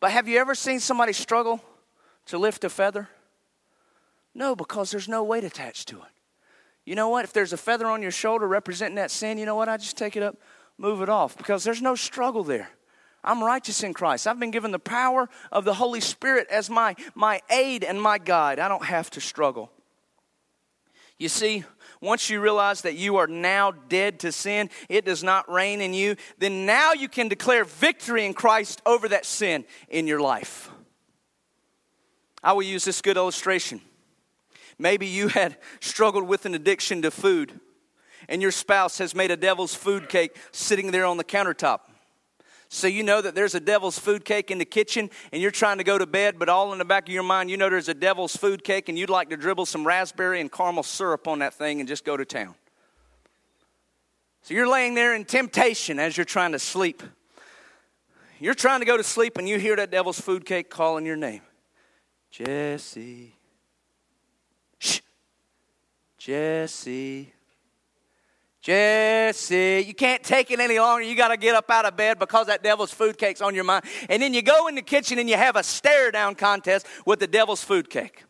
But 0.00 0.10
have 0.10 0.28
you 0.28 0.38
ever 0.38 0.54
seen 0.54 0.80
somebody 0.80 1.12
struggle 1.12 1.62
to 2.26 2.38
lift 2.38 2.64
a 2.64 2.68
feather? 2.68 3.08
No, 4.34 4.56
because 4.56 4.90
there's 4.90 5.08
no 5.08 5.22
weight 5.22 5.44
attached 5.44 5.88
to 5.88 5.98
it. 5.98 6.13
You 6.84 6.94
know 6.94 7.08
what? 7.08 7.24
If 7.24 7.32
there's 7.32 7.52
a 7.52 7.56
feather 7.56 7.86
on 7.86 8.02
your 8.02 8.10
shoulder 8.10 8.46
representing 8.46 8.96
that 8.96 9.10
sin, 9.10 9.38
you 9.38 9.46
know 9.46 9.56
what? 9.56 9.68
I 9.68 9.76
just 9.76 9.96
take 9.96 10.16
it 10.16 10.22
up, 10.22 10.36
move 10.76 11.00
it 11.00 11.08
off, 11.08 11.36
because 11.36 11.64
there's 11.64 11.82
no 11.82 11.94
struggle 11.94 12.44
there. 12.44 12.68
I'm 13.22 13.42
righteous 13.42 13.82
in 13.82 13.94
Christ. 13.94 14.26
I've 14.26 14.38
been 14.38 14.50
given 14.50 14.70
the 14.70 14.78
power 14.78 15.30
of 15.50 15.64
the 15.64 15.74
Holy 15.74 16.00
Spirit 16.00 16.46
as 16.50 16.68
my, 16.68 16.94
my 17.14 17.40
aid 17.50 17.82
and 17.82 18.00
my 18.00 18.18
guide. 18.18 18.58
I 18.58 18.68
don't 18.68 18.84
have 18.84 19.08
to 19.10 19.20
struggle. 19.20 19.70
You 21.18 21.30
see, 21.30 21.64
once 22.02 22.28
you 22.28 22.40
realize 22.40 22.82
that 22.82 22.96
you 22.96 23.16
are 23.16 23.26
now 23.26 23.70
dead 23.70 24.20
to 24.20 24.32
sin, 24.32 24.68
it 24.90 25.06
does 25.06 25.24
not 25.24 25.50
reign 25.50 25.80
in 25.80 25.94
you, 25.94 26.16
then 26.38 26.66
now 26.66 26.92
you 26.92 27.08
can 27.08 27.28
declare 27.28 27.64
victory 27.64 28.26
in 28.26 28.34
Christ 28.34 28.82
over 28.84 29.08
that 29.08 29.24
sin 29.24 29.64
in 29.88 30.06
your 30.06 30.20
life. 30.20 30.70
I 32.42 32.52
will 32.52 32.62
use 32.62 32.84
this 32.84 33.00
good 33.00 33.16
illustration. 33.16 33.80
Maybe 34.78 35.06
you 35.06 35.28
had 35.28 35.56
struggled 35.80 36.26
with 36.26 36.46
an 36.46 36.54
addiction 36.54 37.02
to 37.02 37.10
food, 37.10 37.60
and 38.28 38.42
your 38.42 38.50
spouse 38.50 38.98
has 38.98 39.14
made 39.14 39.30
a 39.30 39.36
devil's 39.36 39.74
food 39.74 40.08
cake 40.08 40.36
sitting 40.52 40.90
there 40.90 41.06
on 41.06 41.16
the 41.16 41.24
countertop. 41.24 41.80
So 42.68 42.88
you 42.88 43.04
know 43.04 43.20
that 43.20 43.36
there's 43.36 43.54
a 43.54 43.60
devil's 43.60 44.00
food 44.00 44.24
cake 44.24 44.50
in 44.50 44.58
the 44.58 44.64
kitchen 44.64 45.08
and 45.30 45.40
you're 45.40 45.52
trying 45.52 45.78
to 45.78 45.84
go 45.84 45.96
to 45.96 46.06
bed, 46.06 46.40
but 46.40 46.48
all 46.48 46.72
in 46.72 46.78
the 46.78 46.84
back 46.84 47.06
of 47.06 47.14
your 47.14 47.22
mind, 47.22 47.48
you 47.48 47.56
know 47.56 47.70
there's 47.70 47.88
a 47.88 47.94
devil's 47.94 48.34
food 48.34 48.64
cake 48.64 48.88
and 48.88 48.98
you'd 48.98 49.10
like 49.10 49.30
to 49.30 49.36
dribble 49.36 49.66
some 49.66 49.86
raspberry 49.86 50.40
and 50.40 50.50
caramel 50.50 50.82
syrup 50.82 51.28
on 51.28 51.38
that 51.38 51.54
thing 51.54 51.78
and 51.78 51.88
just 51.88 52.04
go 52.04 52.16
to 52.16 52.24
town. 52.24 52.56
So 54.42 54.54
you're 54.54 54.68
laying 54.68 54.94
there 54.94 55.14
in 55.14 55.24
temptation 55.24 56.00
as 56.00 56.16
you're 56.16 56.24
trying 56.24 56.50
to 56.50 56.58
sleep. 56.58 57.02
You're 58.40 58.54
trying 58.54 58.80
to 58.80 58.86
go 58.86 58.96
to 58.96 59.04
sleep 59.04 59.38
and 59.38 59.48
you 59.48 59.58
hear 59.60 59.76
that 59.76 59.92
devil's 59.92 60.20
food 60.20 60.44
cake 60.44 60.68
calling 60.68 61.06
your 61.06 61.16
name 61.16 61.42
Jesse. 62.32 63.36
Jesse. 66.24 67.34
Jesse, 68.62 69.84
you 69.86 69.92
can't 69.92 70.22
take 70.22 70.50
it 70.50 70.58
any 70.58 70.78
longer. 70.78 71.02
You 71.02 71.14
got 71.14 71.28
to 71.28 71.36
get 71.36 71.54
up 71.54 71.70
out 71.70 71.84
of 71.84 71.98
bed 71.98 72.18
because 72.18 72.46
that 72.46 72.62
devil's 72.62 72.90
food 72.90 73.18
cake's 73.18 73.42
on 73.42 73.54
your 73.54 73.64
mind. 73.64 73.84
And 74.08 74.22
then 74.22 74.32
you 74.32 74.40
go 74.40 74.66
in 74.66 74.74
the 74.74 74.80
kitchen 74.80 75.18
and 75.18 75.28
you 75.28 75.36
have 75.36 75.54
a 75.54 75.62
stare 75.62 76.10
down 76.10 76.34
contest 76.34 76.86
with 77.04 77.20
the 77.20 77.26
devil's 77.26 77.62
food 77.62 77.90
cake. 77.90 78.24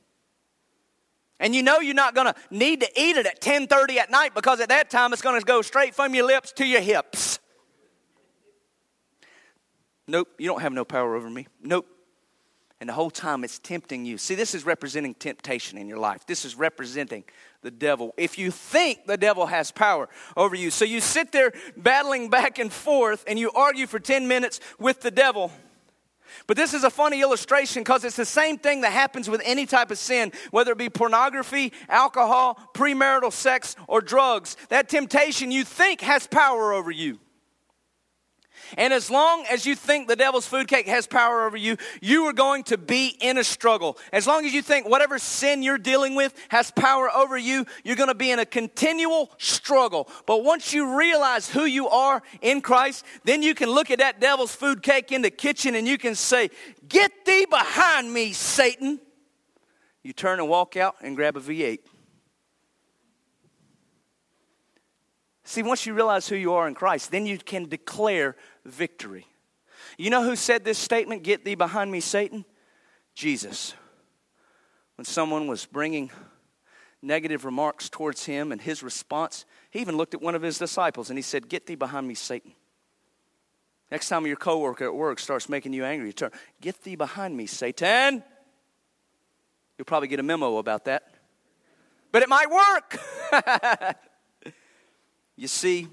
And 1.39 1.55
you 1.55 1.63
know 1.63 1.79
you're 1.79 1.95
not 1.95 2.17
going 2.17 2.27
to 2.27 2.35
need 2.51 2.81
to 2.81 2.89
eat 3.01 3.17
it 3.17 3.27
at 3.27 3.41
10:30 3.41 3.99
at 3.99 4.11
night 4.11 4.35
because 4.35 4.59
at 4.59 4.71
that 4.71 4.91
time 4.91 5.13
it's 5.13 5.23
going 5.23 5.39
to 5.39 5.47
go 5.47 5.63
straight 5.63 5.95
from 5.95 6.17
your 6.17 6.27
lips 6.27 6.51
to 6.55 6.67
your 6.67 6.81
hips. 6.81 7.39
Nope, 10.09 10.31
you 10.39 10.49
don't 10.49 10.63
have 10.63 10.73
no 10.73 10.85
power 10.85 11.15
over 11.15 11.31
me. 11.31 11.47
Nope. 11.63 11.87
And 12.81 12.89
the 12.91 12.95
whole 12.95 13.11
time 13.11 13.45
it's 13.45 13.59
tempting 13.59 14.05
you. 14.05 14.19
See, 14.19 14.35
this 14.35 14.55
is 14.55 14.67
representing 14.67 15.15
temptation 15.15 15.79
in 15.79 15.89
your 15.89 15.99
life. 15.99 16.27
This 16.27 16.45
is 16.45 16.55
representing 16.55 17.25
the 17.65 17.71
devil. 17.73 18.15
If 18.17 18.39
you 18.39 18.53
think 18.53 19.07
the 19.07 19.17
devil 19.17 19.47
has 19.47 19.73
power 19.73 20.09
over 20.37 20.55
you. 20.55 20.71
So 20.71 20.85
you 20.85 21.01
sit 21.01 21.33
there 21.33 21.53
battling 21.77 22.31
back 22.31 22.61
and 22.61 22.73
forth 22.73 23.25
and 23.27 23.39
you 23.39 23.51
argue 23.53 23.89
for 23.89 23.99
10 23.99 24.29
minutes 24.29 24.61
with 24.79 25.01
the 25.01 25.11
devil. 25.11 25.51
But 26.47 26.57
this 26.57 26.75
is 26.75 26.85
a 26.85 26.91
funny 26.91 27.23
illustration 27.23 27.83
because 27.83 28.05
it's 28.05 28.17
the 28.17 28.25
same 28.25 28.59
thing 28.59 28.83
that 28.83 28.93
happens 28.93 29.31
with 29.31 29.41
any 29.45 29.67
type 29.67 29.91
of 29.91 29.99
sin, 29.99 30.33
whether 30.51 30.73
it 30.73 30.79
be 30.79 30.91
pornography, 30.91 31.73
alcohol, 31.89 32.59
premarital 32.75 33.33
sex, 33.33 33.77
or 33.89 34.01
drugs. 34.01 34.57
That 34.69 34.89
temptation 34.89 35.51
you 35.51 35.65
think 35.65 36.03
has 36.03 36.27
power 36.27 36.73
over 36.73 36.91
you. 36.91 37.19
And 38.77 38.93
as 38.93 39.11
long 39.11 39.45
as 39.51 39.67
you 39.67 39.75
think 39.75 40.09
the 40.09 40.17
devil's 40.17 40.47
food 40.47 40.69
cake 40.69 40.87
has 40.87 41.07
power 41.07 41.45
over 41.45 41.57
you, 41.57 41.77
you 42.01 42.25
are 42.25 42.33
going 42.33 42.65
to 42.65 42.79
be 42.79 43.17
in 43.21 43.39
a 43.39 43.45
struggle. 43.45 43.99
As 44.13 44.27
long 44.27 44.45
as 44.45 44.53
you 44.53 44.63
think 44.63 44.89
whatever 44.89 45.19
sin 45.19 45.63
you're 45.63 45.79
dealing 45.79 46.15
with 46.15 46.35
has 46.49 46.71
power 46.71 47.11
over 47.11 47.37
you, 47.37 47.67
you're 47.85 47.97
going 47.97 48.09
to 48.09 48.15
be 48.15 48.31
in 48.31 48.39
a 48.39 48.47
continual 48.47 49.31
struggle. 49.39 50.09
But 50.27 50.45
once 50.45 50.73
you 50.73 50.97
realize 50.99 51.49
who 51.49 51.65
you 51.65 51.89
are 51.89 52.23
in 52.43 52.61
Christ, 52.61 53.05
then 53.25 53.43
you 53.43 53.55
can 53.55 53.71
look 53.71 53.91
at 53.91 53.99
that 53.99 54.21
devil's 54.21 54.55
food 54.55 54.83
cake 54.83 55.13
in 55.13 55.23
the 55.23 55.31
kitchen 55.31 55.75
and 55.75 55.87
you 55.87 55.99
can 55.99 56.15
say, 56.15 56.51
Get 56.89 57.25
thee 57.25 57.47
behind 57.49 58.13
me, 58.13 58.33
Satan. 58.33 59.01
You 60.03 60.13
turn 60.13 60.39
and 60.39 60.49
walk 60.49 60.77
out 60.77 60.97
and 61.01 61.17
grab 61.17 61.37
a 61.37 61.41
V8. 61.41 61.79
See, 65.45 65.63
once 65.63 65.85
you 65.85 65.93
realize 65.93 66.27
who 66.27 66.37
you 66.37 66.55
are 66.55 66.67
in 66.67 66.75
Christ, 66.75 67.11
then 67.11 67.27
you 67.27 67.37
can 67.39 67.69
declare 67.69 68.35
victory. 68.65 69.27
You 69.99 70.11
know 70.11 70.25
who 70.25 70.37
said 70.37 70.65
this 70.65 70.79
statement, 70.79 71.23
Get 71.23 71.45
thee 71.45 71.55
behind 71.55 71.93
me, 71.93 72.01
Satan? 72.01 72.45
Jesus. 73.15 73.75
When 74.97 75.05
someone 75.05 75.47
was 75.47 75.67
bringing 75.67 76.11
negative 77.03 77.45
remarks 77.45 77.91
towards 77.91 78.25
him 78.25 78.53
and 78.53 78.61
his 78.61 78.83
response, 78.83 79.45
he 79.71 79.81
even 79.81 79.97
looked 79.97 80.15
at 80.15 80.23
one 80.23 80.35
of 80.35 80.43
his 80.43 80.59
disciples 80.59 81.11
and 81.11 81.19
he 81.19 81.23
said, 81.23 81.49
Get 81.49 81.67
thee 81.67 81.75
behind 81.75 82.09
me, 82.09 82.15
Satan. 82.15 82.53
Next 83.91 84.09
time 84.09 84.27
your 84.27 84.37
coworker 84.37 84.87
at 84.87 84.95
work 84.95 85.19
starts 85.19 85.49
making 85.49 85.75
you 85.75 85.85
angry, 85.85 86.09
you 86.09 86.13
turn, 86.15 86.31
Get 86.63 86.83
thee 86.83 86.97
behind 86.97 87.37
me, 87.37 87.47
Satan. 87.47 88.25
You'll 89.77 89.85
probably 89.85 90.09
get 90.09 90.21
a 90.21 90.23
memo 90.25 90.57
about 90.57 90.87
that. 90.87 91.15
But 92.13 92.23
it 92.23 92.29
might 92.29 92.49
work. 92.51 93.97
you 95.37 95.49
see, 95.49 95.89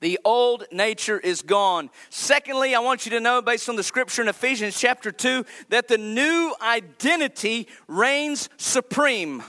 the 0.00 0.18
old 0.24 0.64
nature 0.70 1.18
is 1.18 1.42
gone. 1.42 1.90
Secondly, 2.10 2.74
I 2.74 2.80
want 2.80 3.04
you 3.04 3.10
to 3.12 3.20
know, 3.20 3.42
based 3.42 3.68
on 3.68 3.76
the 3.76 3.82
scripture 3.82 4.22
in 4.22 4.28
Ephesians 4.28 4.78
chapter 4.78 5.10
2, 5.10 5.44
that 5.70 5.88
the 5.88 5.98
new 5.98 6.54
identity 6.62 7.66
reigns 7.88 8.48
supreme. 8.58 9.42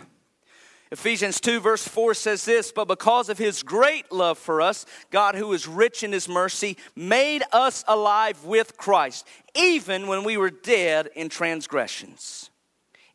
Ephesians 0.91 1.39
2, 1.39 1.59
verse 1.59 1.87
4 1.87 2.15
says 2.15 2.45
this 2.45 2.71
But 2.71 2.87
because 2.87 3.29
of 3.29 3.37
his 3.37 3.61
great 3.61 4.11
love 4.11 4.39
for 4.39 4.59
us, 4.59 4.87
God, 5.11 5.35
who 5.35 5.53
is 5.53 5.67
rich 5.67 6.03
in 6.03 6.11
his 6.11 6.27
mercy, 6.27 6.77
made 6.95 7.43
us 7.51 7.83
alive 7.87 8.43
with 8.43 8.75
Christ, 8.75 9.27
even 9.53 10.07
when 10.07 10.23
we 10.23 10.35
were 10.35 10.49
dead 10.49 11.09
in 11.15 11.29
transgressions. 11.29 12.48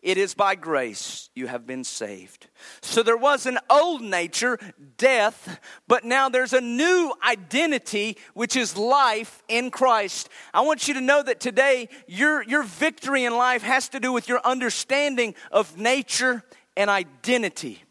It 0.05 0.19
is 0.19 0.35
by 0.35 0.55
grace 0.55 1.31
you 1.35 1.47
have 1.47 1.67
been 1.67 1.83
saved. 1.83 2.49
So 2.83 3.03
there 3.03 3.17
was 3.17 3.47
an 3.47 3.59
old 3.71 4.03
nature, 4.03 4.59
death, 4.99 5.59
but 5.89 6.05
now 6.05 6.29
there's 6.29 6.53
a 6.53 6.61
new 6.61 7.15
identity, 7.27 8.19
which 8.35 8.55
is 8.55 8.77
life 8.77 9.43
in 9.49 9.71
Christ. 9.71 10.29
I 10.53 10.61
want 10.61 10.87
you 10.89 10.93
to 10.93 11.01
know 11.01 11.23
that 11.23 11.41
today 11.41 11.89
your, 12.07 12.43
your 12.43 12.65
victory 12.65 13.25
in 13.25 13.35
life 13.35 13.63
has 13.63 13.89
to 13.89 13.99
do 13.99 14.13
with 14.13 14.29
your 14.29 14.43
understanding 14.45 15.35
of 15.51 15.79
nature 15.79 16.45
and 16.77 16.91
identity. 16.91 17.83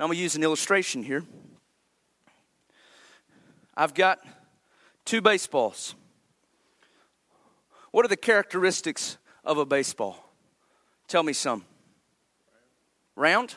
Now 0.00 0.06
I'm 0.06 0.08
going 0.08 0.16
to 0.16 0.22
use 0.24 0.34
an 0.34 0.42
illustration 0.42 1.04
here. 1.04 1.22
I've 3.76 3.94
got 3.94 4.18
two 5.04 5.20
baseballs. 5.20 5.94
What 7.92 8.04
are 8.04 8.08
the 8.08 8.16
characteristics 8.16 9.18
of 9.44 9.58
a 9.58 9.64
baseball? 9.64 10.25
Tell 11.08 11.22
me 11.22 11.32
some. 11.32 11.64
Round? 13.14 13.54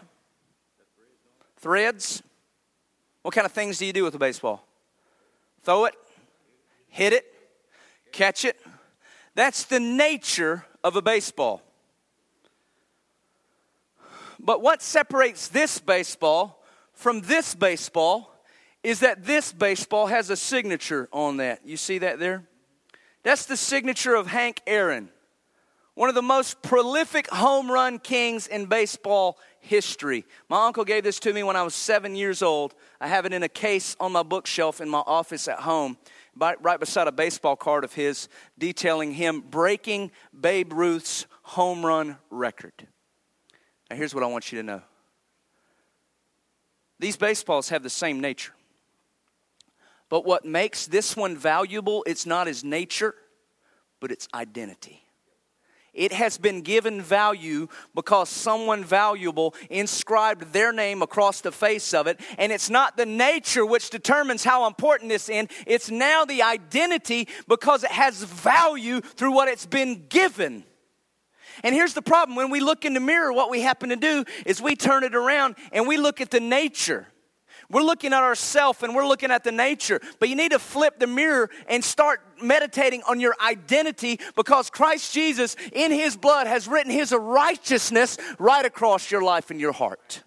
Threads? 1.58 2.24
What 3.22 3.34
kind 3.34 3.46
of 3.46 3.52
things 3.52 3.78
do 3.78 3.86
you 3.86 3.94
do 3.94 4.04
with 4.04 4.16
a 4.16 4.20
baseball? 4.20 4.66
Throw 5.64 5.86
it? 5.86 5.96
Hit 6.88 7.14
it? 7.14 7.26
Catch 8.12 8.46
it? 8.46 8.60
That's 9.36 9.64
the 9.64 9.80
nature 9.80 10.66
of 10.84 10.96
a 10.96 11.02
baseball. 11.02 11.62
But 14.40 14.62
what 14.62 14.82
separates 14.82 15.48
this 15.48 15.80
baseball 15.80 16.64
from 16.94 17.22
this 17.22 17.56
baseball 17.56 18.34
is 18.84 19.02
that 19.02 19.26
this 19.26 19.52
baseball 19.52 20.08
has 20.08 20.30
a 20.30 20.38
signature 20.38 21.10
on 21.12 21.38
that. 21.38 21.66
You 21.66 21.76
see 21.76 21.98
that 22.00 22.20
there? 22.20 22.44
That's 23.24 23.46
the 23.46 23.58
signature 23.58 24.16
of 24.16 24.28
Hank 24.28 24.62
Aaron 24.66 25.10
one 26.00 26.08
of 26.08 26.16
the 26.16 26.22
most 26.22 26.62
prolific 26.62 27.30
home 27.30 27.70
run 27.70 28.00
kings 28.00 28.48
in 28.48 28.68
baseball 28.68 29.38
history. 29.60 30.24
My 30.48 30.66
uncle 30.66 30.86
gave 30.86 31.04
this 31.04 31.20
to 31.20 31.34
me 31.34 31.44
when 31.44 31.58
I 31.58 31.64
was 31.64 31.76
seven 31.76 32.16
years 32.16 32.42
old. 32.42 32.74
I 33.02 33.10
have 33.10 33.26
it 33.26 33.34
in 33.34 33.44
a 33.44 33.50
case 33.50 33.98
on 34.00 34.14
my 34.14 34.24
bookshelf 34.24 34.80
in 34.80 34.88
my 34.88 35.04
office 35.06 35.50
at 35.50 35.60
home, 35.60 35.98
right 36.38 36.80
beside 36.80 37.10
a 37.10 37.12
baseball 37.12 37.58
card 37.58 37.84
of 37.84 37.96
his, 37.96 38.30
detailing 38.58 39.12
him 39.12 39.42
breaking 39.42 40.12
Babe 40.40 40.72
Ruth's 40.72 41.26
home 41.42 41.86
run 41.86 42.16
record. 42.30 42.88
Now, 43.90 43.98
here's 43.98 44.16
what 44.16 44.24
I 44.24 44.28
want 44.28 44.54
you 44.54 44.60
to 44.60 44.64
know 44.64 44.82
these 46.98 47.18
baseballs 47.18 47.68
have 47.68 47.84
the 47.84 47.90
same 47.90 48.22
nature. 48.22 48.54
But 50.08 50.26
what 50.26 50.46
makes 50.46 50.88
this 50.88 51.18
one 51.18 51.36
valuable, 51.36 52.06
it's 52.08 52.26
not 52.26 52.48
his 52.48 52.64
nature, 52.64 53.16
but 54.00 54.14
its 54.14 54.30
identity. 54.34 55.04
It 55.94 56.14
has 56.14 56.38
been 56.38 56.62
given 56.62 57.02
value 57.02 57.68
because 57.96 58.30
someone 58.30 58.84
valuable 58.84 59.56
inscribed 59.70 60.54
their 60.54 60.72
name 60.72 61.02
across 61.02 61.42
the 61.42 61.52
face 61.52 61.94
of 61.94 62.08
it. 62.08 62.20
And 62.38 62.52
it's 62.52 62.70
not 62.70 62.98
the 62.98 63.06
nature 63.06 63.66
which 63.66 63.90
determines 63.90 64.44
how 64.44 64.68
important 64.68 65.10
this 65.10 65.30
is. 65.30 65.48
It's 65.66 65.90
now 65.90 66.26
the 66.26 66.44
identity 66.44 67.28
because 67.48 67.84
it 67.84 67.92
has 67.92 68.24
value 68.24 69.02
through 69.02 69.34
what 69.34 69.48
it's 69.48 69.66
been 69.66 70.06
given. 70.08 70.64
And 71.64 71.76
here's 71.76 71.94
the 71.94 72.02
problem 72.02 72.36
when 72.36 72.50
we 72.50 72.60
look 72.60 72.86
in 72.86 72.94
the 72.94 73.00
mirror, 73.00 73.34
what 73.34 73.50
we 73.50 73.62
happen 73.62 73.90
to 73.90 73.96
do 73.96 74.24
is 74.46 74.62
we 74.62 74.76
turn 74.76 75.04
it 75.04 75.16
around 75.16 75.56
and 75.72 75.88
we 75.88 75.98
look 75.98 76.22
at 76.22 76.32
the 76.32 76.40
nature. 76.40 77.08
We're 77.72 77.84
looking 77.84 78.14
at 78.14 78.24
ourself 78.24 78.82
and 78.82 78.96
we're 78.96 79.08
looking 79.08 79.30
at 79.30 79.44
the 79.44 79.52
nature. 79.52 80.02
But 80.20 80.30
you 80.30 80.36
need 80.36 80.52
to 80.52 80.60
flip 80.60 81.00
the 81.00 81.08
mirror 81.08 81.50
and 81.68 81.84
start 81.84 82.22
meditating 82.42 83.04
on 83.08 83.20
your 83.20 83.36
identity 83.40 84.20
because 84.36 84.70
Christ 84.70 85.14
Jesus 85.14 85.56
in 85.72 85.92
his 85.92 86.18
blood 86.18 86.48
has 86.48 86.68
written 86.68 86.92
his 86.92 87.12
righteousness 87.12 88.18
right 88.40 88.66
across 88.66 89.12
your 89.12 89.22
life 89.22 89.52
and 89.52 89.60
your 89.60 89.72
heart. 89.72 90.24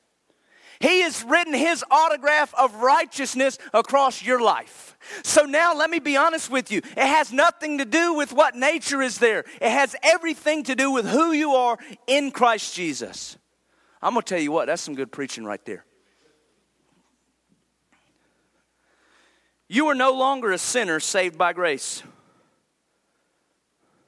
He 0.78 1.02
has 1.02 1.22
written 1.22 1.54
his 1.54 1.84
autograph 1.92 2.52
of 2.54 2.74
righteousness 2.74 3.56
across 3.72 4.20
your 4.20 4.40
life. 4.40 4.96
So 5.22 5.44
now 5.44 5.76
let 5.76 5.90
me 5.90 6.00
be 6.00 6.16
honest 6.16 6.50
with 6.50 6.72
you. 6.72 6.78
It 6.78 7.06
has 7.06 7.32
nothing 7.32 7.78
to 7.78 7.84
do 7.84 8.14
with 8.14 8.32
what 8.32 8.56
nature 8.56 9.00
is 9.00 9.18
there, 9.18 9.44
it 9.60 9.70
has 9.70 9.96
everything 10.02 10.64
to 10.64 10.74
do 10.74 10.90
with 10.90 11.06
who 11.06 11.32
you 11.32 11.52
are 11.52 11.78
in 12.06 12.30
Christ 12.32 12.74
Jesus. 12.74 13.36
I'm 14.00 14.14
going 14.14 14.22
to 14.22 14.28
tell 14.34 14.42
you 14.42 14.50
what, 14.50 14.66
that's 14.66 14.82
some 14.82 14.96
good 14.96 15.12
preaching 15.12 15.44
right 15.44 15.64
there. 15.64 15.84
You 19.72 19.86
are 19.86 19.94
no 19.94 20.12
longer 20.12 20.52
a 20.52 20.58
sinner 20.58 21.00
saved 21.00 21.38
by 21.38 21.54
grace. 21.54 22.02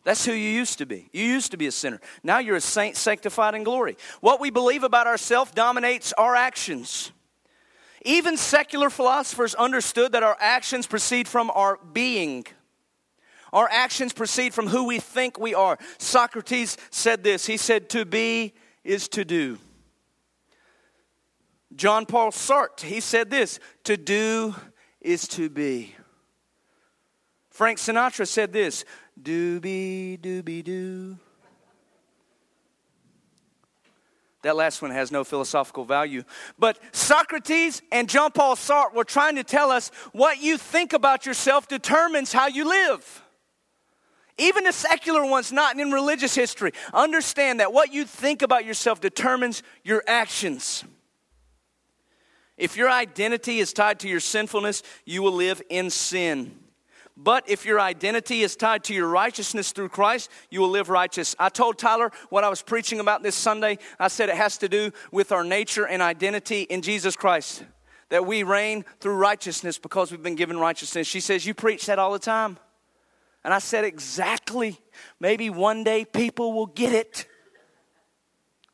That's 0.02 0.26
who 0.26 0.32
you 0.32 0.50
used 0.50 0.76
to 0.76 0.84
be. 0.84 1.08
You 1.10 1.24
used 1.24 1.52
to 1.52 1.56
be 1.56 1.66
a 1.66 1.72
sinner. 1.72 2.02
Now 2.22 2.38
you're 2.38 2.56
a 2.56 2.60
saint 2.60 2.98
sanctified 2.98 3.54
in 3.54 3.64
glory. 3.64 3.96
What 4.20 4.40
we 4.40 4.50
believe 4.50 4.84
about 4.84 5.06
ourselves 5.06 5.52
dominates 5.52 6.12
our 6.18 6.36
actions. 6.36 7.12
Even 8.04 8.36
secular 8.36 8.90
philosophers 8.90 9.54
understood 9.54 10.12
that 10.12 10.22
our 10.22 10.36
actions 10.38 10.86
proceed 10.86 11.26
from 11.26 11.50
our 11.54 11.78
being. 11.94 12.44
Our 13.50 13.66
actions 13.72 14.12
proceed 14.12 14.52
from 14.52 14.66
who 14.66 14.84
we 14.84 14.98
think 14.98 15.40
we 15.40 15.54
are. 15.54 15.78
Socrates 15.96 16.76
said 16.90 17.24
this 17.24 17.46
he 17.46 17.56
said, 17.56 17.88
To 17.88 18.04
be 18.04 18.52
is 18.84 19.08
to 19.08 19.24
do. 19.24 19.56
John 21.74 22.04
Paul 22.04 22.32
Sartre, 22.32 22.82
he 22.82 23.00
said 23.00 23.30
this 23.30 23.60
To 23.84 23.96
do 23.96 24.54
is 25.04 25.28
to 25.28 25.48
be. 25.48 25.94
Frank 27.50 27.78
Sinatra 27.78 28.26
said 28.26 28.52
this 28.52 28.84
doobie 29.22 30.18
doobie 30.18 30.64
doo. 30.64 31.16
That 34.42 34.56
last 34.56 34.82
one 34.82 34.90
has 34.90 35.10
no 35.10 35.24
philosophical 35.24 35.84
value. 35.84 36.22
But 36.58 36.78
Socrates 36.92 37.80
and 37.90 38.08
John 38.08 38.30
Paul 38.30 38.56
Sartre 38.56 38.92
were 38.92 39.04
trying 39.04 39.36
to 39.36 39.44
tell 39.44 39.70
us 39.70 39.90
what 40.12 40.42
you 40.42 40.58
think 40.58 40.92
about 40.92 41.24
yourself 41.24 41.66
determines 41.66 42.30
how 42.32 42.48
you 42.48 42.68
live. 42.68 43.22
Even 44.36 44.64
the 44.64 44.72
secular 44.72 45.24
ones, 45.24 45.52
not 45.52 45.78
in 45.78 45.92
religious 45.92 46.34
history, 46.34 46.72
understand 46.92 47.60
that 47.60 47.72
what 47.72 47.94
you 47.94 48.04
think 48.04 48.42
about 48.42 48.66
yourself 48.66 49.00
determines 49.00 49.62
your 49.82 50.02
actions. 50.06 50.84
If 52.56 52.76
your 52.76 52.90
identity 52.90 53.58
is 53.58 53.72
tied 53.72 54.00
to 54.00 54.08
your 54.08 54.20
sinfulness, 54.20 54.82
you 55.04 55.22
will 55.22 55.32
live 55.32 55.60
in 55.68 55.90
sin. 55.90 56.58
But 57.16 57.48
if 57.48 57.64
your 57.64 57.80
identity 57.80 58.42
is 58.42 58.56
tied 58.56 58.82
to 58.84 58.94
your 58.94 59.08
righteousness 59.08 59.70
through 59.70 59.90
Christ, 59.90 60.30
you 60.50 60.60
will 60.60 60.68
live 60.68 60.88
righteous. 60.88 61.36
I 61.38 61.48
told 61.48 61.78
Tyler 61.78 62.10
what 62.28 62.42
I 62.42 62.48
was 62.48 62.60
preaching 62.62 62.98
about 62.98 63.22
this 63.22 63.36
Sunday. 63.36 63.78
I 64.00 64.08
said 64.08 64.28
it 64.28 64.36
has 64.36 64.58
to 64.58 64.68
do 64.68 64.90
with 65.12 65.30
our 65.30 65.44
nature 65.44 65.86
and 65.86 66.02
identity 66.02 66.62
in 66.62 66.82
Jesus 66.82 67.14
Christ, 67.14 67.64
that 68.08 68.26
we 68.26 68.42
reign 68.42 68.84
through 68.98 69.14
righteousness 69.14 69.78
because 69.78 70.10
we've 70.10 70.22
been 70.22 70.34
given 70.34 70.58
righteousness. 70.58 71.06
She 71.06 71.20
says, 71.20 71.46
You 71.46 71.54
preach 71.54 71.86
that 71.86 72.00
all 72.00 72.12
the 72.12 72.18
time. 72.18 72.58
And 73.44 73.54
I 73.54 73.60
said, 73.60 73.84
Exactly. 73.84 74.80
Maybe 75.20 75.50
one 75.50 75.84
day 75.84 76.04
people 76.04 76.52
will 76.52 76.66
get 76.66 76.92
it. 76.92 77.26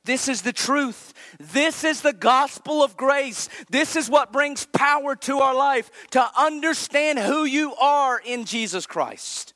This 0.05 0.29
is 0.29 0.43
the 0.43 0.53
truth. 0.53 1.13
This 1.39 1.85
is 1.85 2.01
the 2.01 2.13
gospel 2.13 2.83
of 2.83 2.97
grace. 2.97 3.49
This 3.69 3.97
is 3.97 4.09
what 4.09 4.33
brings 4.33 4.67
power 4.67 5.15
to 5.17 5.39
our 5.39 5.55
life 5.55 5.91
to 6.13 6.27
understand 6.39 7.19
who 7.19 7.45
you 7.45 7.75
are 7.75 8.19
in 8.19 8.45
Jesus 8.45 8.87
Christ. 8.87 9.53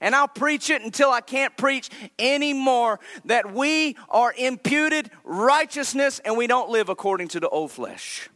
And 0.00 0.14
I'll 0.14 0.28
preach 0.28 0.68
it 0.68 0.82
until 0.82 1.10
I 1.10 1.22
can't 1.22 1.56
preach 1.56 1.88
anymore 2.18 3.00
that 3.24 3.52
we 3.54 3.96
are 4.10 4.34
imputed 4.36 5.10
righteousness 5.24 6.20
and 6.24 6.36
we 6.36 6.46
don't 6.46 6.68
live 6.68 6.90
according 6.90 7.28
to 7.28 7.40
the 7.40 7.48
old 7.48 7.72
flesh. 7.72 8.28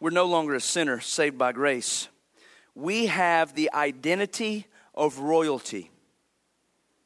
We're 0.00 0.08
no 0.08 0.24
longer 0.24 0.54
a 0.54 0.60
sinner 0.60 1.00
saved 1.00 1.36
by 1.36 1.52
grace. 1.52 2.08
We 2.74 3.06
have 3.06 3.54
the 3.54 3.70
identity 3.74 4.66
of 4.94 5.18
royalty. 5.18 5.90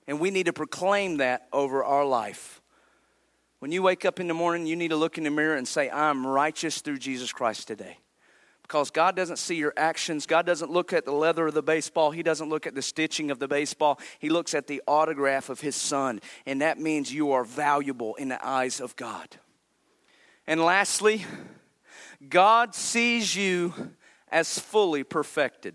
And 0.07 0.21
we 0.21 0.31
need 0.31 0.47
to 0.47 0.53
proclaim 0.53 1.19
that 1.19 1.49
over 1.53 1.83
our 1.85 2.05
life. 2.05 2.61
When 3.59 3.73
you 3.73 3.83
wake 3.83 4.05
up 4.05 4.21
in 4.21 4.29
the 4.29 4.35
morning, 4.35 4.67
you 4.67 4.77
need 4.77 4.89
to 4.89 4.97
look 4.97 5.17
in 5.17 5.25
the 5.25 5.31
mirror 5.31 5.57
and 5.57 5.67
say, 5.67 5.89
I'm 5.89 6.27
righteous 6.27 6.81
through 6.81 6.99
Jesus 6.99 7.33
Christ 7.33 7.67
today. 7.67 7.99
Because 8.61 8.91
God 8.91 9.15
doesn't 9.17 9.39
see 9.39 9.57
your 9.57 9.75
actions. 9.77 10.27
God 10.27 10.47
doesn't 10.47 10.71
look 10.71 10.93
at 10.93 11.05
the 11.05 11.13
leather 11.13 11.47
of 11.47 11.55
the 11.55 11.63
baseball. 11.63 12.11
He 12.11 12.23
doesn't 12.23 12.49
look 12.49 12.67
at 12.67 12.75
the 12.75 12.83
stitching 12.83 13.31
of 13.31 13.39
the 13.39 13.49
baseball. 13.49 13.99
He 14.19 14.31
looks 14.31 14.55
at 14.55 14.67
the 14.67 14.83
autograph 14.87 15.49
of 15.51 15.61
His 15.61 15.77
Son. 15.77 16.21
And 16.47 16.61
that 16.61 16.79
means 16.79 17.13
you 17.13 17.33
are 17.33 17.45
valuable 17.45 18.15
in 18.17 18.29
the 18.29 18.47
eyes 18.47 18.81
of 18.81 18.97
God. 18.97 19.29
And 20.47 20.63
lastly, 20.63 21.25
God 22.29 22.75
sees 22.75 23.35
you 23.37 23.73
as 24.29 24.59
fully 24.59 25.05
perfected. 25.05 25.75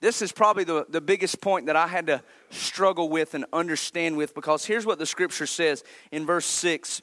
This 0.00 0.22
is 0.22 0.30
probably 0.30 0.64
the, 0.64 0.86
the 0.88 1.00
biggest 1.00 1.40
point 1.40 1.66
that 1.66 1.76
I 1.76 1.88
had 1.88 2.06
to 2.06 2.22
struggle 2.50 3.08
with 3.08 3.34
and 3.34 3.44
understand 3.52 4.16
with 4.16 4.34
because 4.34 4.64
here's 4.64 4.86
what 4.86 4.98
the 4.98 5.06
scripture 5.06 5.46
says 5.46 5.82
in 6.12 6.24
verse 6.24 6.46
6. 6.46 7.02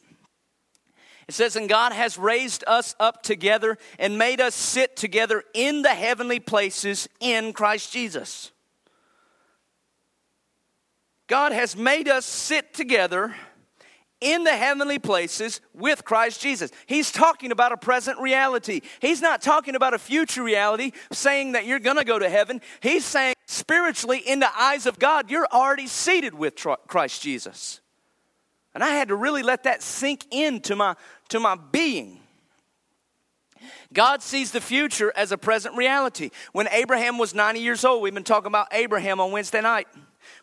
It 1.27 1.33
says, 1.33 1.55
And 1.55 1.67
God 1.67 1.91
has 1.91 2.17
raised 2.17 2.63
us 2.67 2.95
up 2.99 3.21
together 3.21 3.77
and 3.99 4.17
made 4.17 4.39
us 4.39 4.55
sit 4.55 4.95
together 4.95 5.43
in 5.53 5.81
the 5.81 5.89
heavenly 5.89 6.39
places 6.39 7.09
in 7.19 7.51
Christ 7.51 7.91
Jesus. 7.91 8.51
God 11.27 11.51
has 11.51 11.75
made 11.75 12.07
us 12.07 12.25
sit 12.25 12.73
together 12.73 13.35
in 14.21 14.43
the 14.43 14.55
heavenly 14.55 14.99
places 14.99 15.61
with 15.73 16.05
Christ 16.05 16.41
Jesus. 16.41 16.71
He's 16.85 17.11
talking 17.11 17.51
about 17.51 17.71
a 17.71 17.77
present 17.77 18.19
reality. 18.19 18.81
He's 18.99 19.21
not 19.21 19.41
talking 19.41 19.75
about 19.75 19.93
a 19.93 19.99
future 19.99 20.43
reality, 20.43 20.91
saying 21.11 21.51
that 21.53 21.65
you're 21.65 21.79
going 21.79 21.97
to 21.97 22.05
go 22.05 22.17
to 22.17 22.29
heaven. 22.29 22.61
He's 22.79 23.05
saying 23.05 23.35
spiritually, 23.45 24.19
in 24.19 24.39
the 24.39 24.59
eyes 24.59 24.85
of 24.85 24.99
God, 24.99 25.29
you're 25.29 25.47
already 25.51 25.87
seated 25.87 26.33
with 26.33 26.55
Christ 26.87 27.21
Jesus. 27.21 27.81
And 28.73 28.83
I 28.83 28.89
had 28.89 29.07
to 29.09 29.15
really 29.15 29.43
let 29.43 29.63
that 29.63 29.81
sink 29.81 30.25
into 30.31 30.75
my, 30.75 30.95
to 31.29 31.39
my 31.39 31.55
being. 31.71 32.19
God 33.93 34.21
sees 34.21 34.51
the 34.51 34.61
future 34.61 35.11
as 35.15 35.31
a 35.31 35.37
present 35.37 35.75
reality. 35.75 36.31
When 36.51 36.67
Abraham 36.71 37.17
was 37.17 37.33
90 37.33 37.59
years 37.59 37.85
old, 37.85 38.01
we've 38.01 38.13
been 38.13 38.23
talking 38.23 38.47
about 38.47 38.67
Abraham 38.71 39.19
on 39.19 39.31
Wednesday 39.31 39.61
night. 39.61 39.87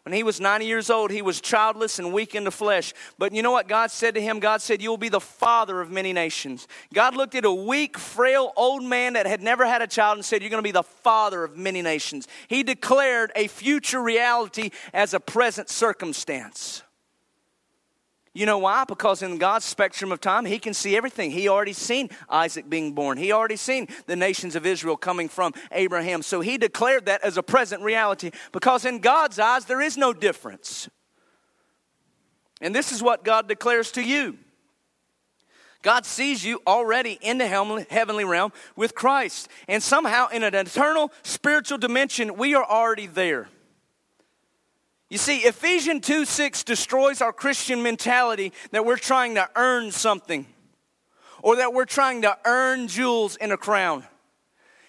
When 0.05 0.13
he 0.13 0.23
was 0.23 0.41
90 0.41 0.67
years 0.67 0.91
old, 0.91 1.11
he 1.11 1.23
was 1.23 1.41
childless 1.41 1.99
and 1.99 2.13
weak 2.13 2.35
in 2.35 2.45
the 2.45 2.51
flesh. 2.51 2.93
But 3.19 3.33
you 3.33 3.43
know 3.43 3.53
what 3.53 3.69
God 3.69 3.91
said 3.91 4.15
to 4.15 4.21
him? 4.21 4.41
God 4.41 4.61
said, 4.61 4.83
You 4.83 4.91
will 4.91 4.97
be 4.97 5.09
the 5.09 5.21
father 5.21 5.81
of 5.81 5.91
many 5.91 6.13
nations. 6.13 6.67
God 6.93 7.17
looked 7.17 7.35
at 7.35 7.45
a 7.45 7.53
weak, 7.53 7.99
frail 7.99 8.53
old 8.57 8.83
man 8.83 9.13
that 9.13 9.27
had 9.27 9.43
never 9.43 9.67
had 9.67 9.83
a 9.83 9.87
child 9.87 10.19
and 10.19 10.25
said, 10.25 10.43
You're 10.43 10.51
going 10.51 10.63
to 10.63 10.67
be 10.67 10.73
the 10.73 10.83
father 10.83 11.45
of 11.45 11.57
many 11.57 11.83
nations. 11.83 12.27
He 12.49 12.63
declared 12.63 13.33
a 13.37 13.47
future 13.47 14.03
reality 14.03 14.71
as 14.93 15.15
a 15.15 15.21
present 15.21 15.69
circumstance. 15.69 16.83
You 18.35 18.47
know 18.47 18.59
why? 18.59 18.85
Because 18.85 19.23
in 19.23 19.37
God's 19.37 19.67
spectrum 19.67 20.11
of 20.11 20.21
time, 20.21 20.47
He 20.47 20.59
can 20.59 20.73
see 20.73 20.97
everything. 20.97 21.31
He 21.31 21.49
already 21.49 21.75
seen 21.75 22.09
Isaac 22.31 22.69
being 22.69 22.95
born. 22.95 23.19
He 23.19 23.31
already 23.31 23.57
seen 23.57 23.89
the 24.07 24.17
nations 24.17 24.57
of 24.57 24.65
Israel 24.65 24.97
coming 24.97 25.29
from 25.29 25.53
Abraham. 25.71 26.23
So 26.23 26.41
He 26.41 26.57
declared 26.57 27.07
that 27.07 27.23
as 27.23 27.37
a 27.37 27.43
present 27.43 27.83
reality 27.83 28.31
because 28.51 28.87
in 28.87 29.01
God's 29.01 29.39
eyes, 29.39 29.67
there 29.67 29.83
is 29.83 29.99
no 29.99 30.15
difference. 30.15 30.89
And 32.63 32.75
this 32.75 32.91
is 32.91 33.03
what 33.03 33.23
God 33.23 33.49
declares 33.49 33.93
to 33.93 34.03
you. 34.03 34.39
God 35.83 36.07
sees 36.07 36.45
you 36.45 36.63
already 36.67 37.19
in 37.21 37.39
the 37.39 37.87
heavenly 37.91 38.25
realm 38.25 38.53
with 38.77 38.95
Christ. 38.95 39.49
And 39.69 39.83
somehow, 39.83 40.29
in 40.29 40.45
an 40.45 40.55
eternal 40.55 41.13
spiritual 41.23 41.77
dimension, 41.77 42.37
we 42.37 42.55
are 42.55 42.65
already 42.65 43.09
there. 43.09 43.49
You 45.13 45.19
see, 45.19 45.41
Ephesians 45.41 46.07
2 46.07 46.25
6 46.25 46.65
destroys 46.65 47.21
our 47.21 47.35
Christian 47.35 47.83
mentality 47.83 48.51
that 48.71 48.87
we're 48.87 48.97
trying 48.97 49.35
to 49.35 49.47
earn 49.57 49.91
something 49.91 50.47
or 51.43 51.57
that 51.57 51.75
we're 51.75 51.85
trying 51.85 52.23
to 52.23 52.39
earn 52.47 52.89
jewels 52.89 53.37
in 53.37 53.53
a 53.53 53.59
crown. 53.59 54.05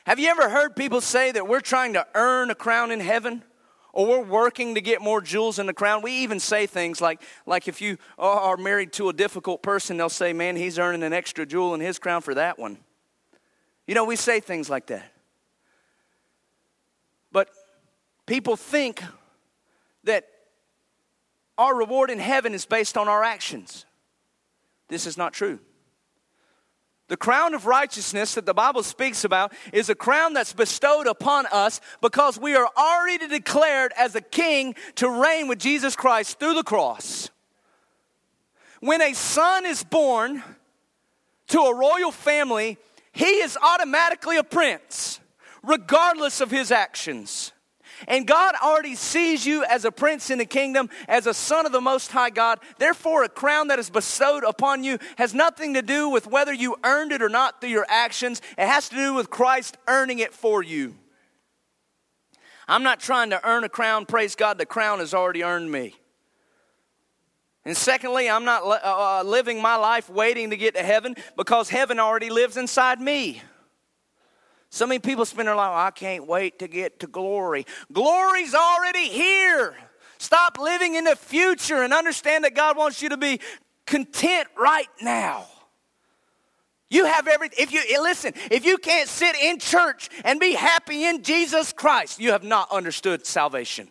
Have 0.05 0.19
you 0.19 0.29
ever 0.29 0.47
heard 0.47 0.77
people 0.77 1.01
say 1.01 1.33
that 1.33 1.49
we're 1.49 1.59
trying 1.59 1.91
to 1.95 2.07
earn 2.15 2.49
a 2.51 2.55
crown 2.55 2.89
in 2.89 3.01
heaven 3.01 3.43
or 3.91 4.07
we're 4.07 4.23
working 4.23 4.75
to 4.75 4.81
get 4.81 5.01
more 5.01 5.19
jewels 5.19 5.59
in 5.59 5.65
the 5.65 5.73
crown. 5.73 6.01
We 6.01 6.13
even 6.19 6.39
say 6.39 6.67
things 6.67 7.01
like, 7.01 7.21
like 7.45 7.67
if 7.67 7.81
you 7.81 7.97
are 8.17 8.55
married 8.55 8.93
to 8.93 9.09
a 9.09 9.13
difficult 9.13 9.61
person, 9.61 9.97
they'll 9.97 10.07
say, 10.07 10.31
man, 10.31 10.55
he's 10.55 10.79
earning 10.79 11.03
an 11.03 11.11
extra 11.11 11.45
jewel 11.45 11.73
in 11.73 11.81
his 11.81 11.99
crown 11.99 12.21
for 12.21 12.33
that 12.35 12.57
one. 12.57 12.77
You 13.87 13.93
know, 13.93 14.05
we 14.05 14.15
say 14.15 14.39
things 14.39 14.69
like 14.69 14.85
that. 14.85 15.03
But 17.33 17.49
people 18.25 18.55
think 18.55 19.03
our 21.57 21.75
reward 21.75 22.09
in 22.09 22.19
heaven 22.19 22.53
is 22.53 22.65
based 22.65 22.97
on 22.97 23.07
our 23.07 23.23
actions. 23.23 23.85
This 24.87 25.05
is 25.05 25.17
not 25.17 25.33
true. 25.33 25.59
The 27.09 27.17
crown 27.17 27.53
of 27.53 27.65
righteousness 27.65 28.33
that 28.35 28.45
the 28.45 28.53
Bible 28.53 28.81
speaks 28.81 29.23
about 29.23 29.53
is 29.71 29.89
a 29.89 29.95
crown 29.95 30.33
that's 30.33 30.53
bestowed 30.53 31.05
upon 31.05 31.45
us 31.47 31.79
because 32.01 32.39
we 32.39 32.55
are 32.55 32.67
already 32.77 33.27
declared 33.27 33.93
as 33.97 34.15
a 34.15 34.21
king 34.21 34.73
to 34.95 35.09
reign 35.09 35.47
with 35.47 35.59
Jesus 35.59 35.95
Christ 35.95 36.39
through 36.39 36.55
the 36.55 36.63
cross. 36.63 37.29
When 38.79 39.01
a 39.01 39.13
son 39.13 39.65
is 39.65 39.83
born 39.83 40.43
to 41.47 41.59
a 41.59 41.75
royal 41.75 42.11
family, 42.11 42.77
he 43.13 43.25
is 43.25 43.57
automatically 43.61 44.37
a 44.37 44.43
prince, 44.43 45.21
regardless 45.61 46.41
of 46.41 46.51
his 46.51 46.71
actions. 46.71 47.52
And 48.07 48.27
God 48.27 48.55
already 48.61 48.95
sees 48.95 49.45
you 49.45 49.63
as 49.65 49.85
a 49.85 49.91
prince 49.91 50.29
in 50.29 50.37
the 50.37 50.45
kingdom, 50.45 50.89
as 51.07 51.27
a 51.27 51.33
son 51.33 51.65
of 51.65 51.71
the 51.71 51.81
Most 51.81 52.11
High 52.11 52.29
God. 52.29 52.59
Therefore, 52.77 53.23
a 53.23 53.29
crown 53.29 53.67
that 53.67 53.79
is 53.79 53.89
bestowed 53.89 54.43
upon 54.43 54.83
you 54.83 54.97
has 55.17 55.33
nothing 55.33 55.73
to 55.75 55.81
do 55.81 56.09
with 56.09 56.27
whether 56.27 56.53
you 56.53 56.75
earned 56.83 57.11
it 57.11 57.21
or 57.21 57.29
not 57.29 57.61
through 57.61 57.69
your 57.69 57.85
actions. 57.89 58.41
It 58.57 58.67
has 58.67 58.89
to 58.89 58.95
do 58.95 59.13
with 59.13 59.29
Christ 59.29 59.77
earning 59.87 60.19
it 60.19 60.33
for 60.33 60.63
you. 60.63 60.95
I'm 62.67 62.83
not 62.83 62.99
trying 62.99 63.29
to 63.31 63.45
earn 63.47 63.63
a 63.63 63.69
crown. 63.69 64.05
Praise 64.05 64.35
God, 64.35 64.57
the 64.57 64.65
crown 64.65 64.99
has 64.99 65.13
already 65.13 65.43
earned 65.43 65.71
me. 65.71 65.95
And 67.65 67.77
secondly, 67.77 68.29
I'm 68.29 68.43
not 68.43 68.63
uh, 68.63 68.79
uh, 68.83 69.23
living 69.25 69.61
my 69.61 69.75
life 69.75 70.09
waiting 70.09 70.49
to 70.49 70.57
get 70.57 70.75
to 70.75 70.83
heaven 70.83 71.15
because 71.37 71.69
heaven 71.69 71.99
already 71.99 72.29
lives 72.29 72.57
inside 72.57 72.99
me. 72.99 73.41
So 74.73 74.87
many 74.87 74.97
people 74.97 75.23
spend 75.23 75.47
their 75.47 75.55
life, 75.55 75.71
I 75.71 75.91
can't 75.91 76.25
wait 76.25 76.57
to 76.57 76.67
get 76.67 77.01
to 77.01 77.07
glory. 77.07 77.67
Glory's 77.91 78.55
already 78.55 79.07
here. 79.07 79.75
Stop 80.17 80.57
living 80.57 80.95
in 80.95 81.03
the 81.03 81.15
future 81.15 81.83
and 81.83 81.93
understand 81.93 82.43
that 82.43 82.55
God 82.55 82.75
wants 82.75 82.99
you 82.99 83.09
to 83.09 83.17
be 83.17 83.39
content 83.85 84.47
right 84.57 84.87
now. 84.99 85.45
You 86.89 87.05
have 87.05 87.27
every 87.27 87.49
if 87.55 87.71
you 87.71 87.81
eh, 87.87 88.01
listen, 88.01 88.33
if 88.49 88.65
you 88.65 88.79
can't 88.79 89.07
sit 89.07 89.35
in 89.35 89.59
church 89.59 90.09
and 90.25 90.39
be 90.39 90.53
happy 90.53 91.05
in 91.05 91.21
Jesus 91.21 91.71
Christ, 91.71 92.19
you 92.19 92.31
have 92.31 92.43
not 92.43 92.71
understood 92.71 93.27
salvation. 93.27 93.89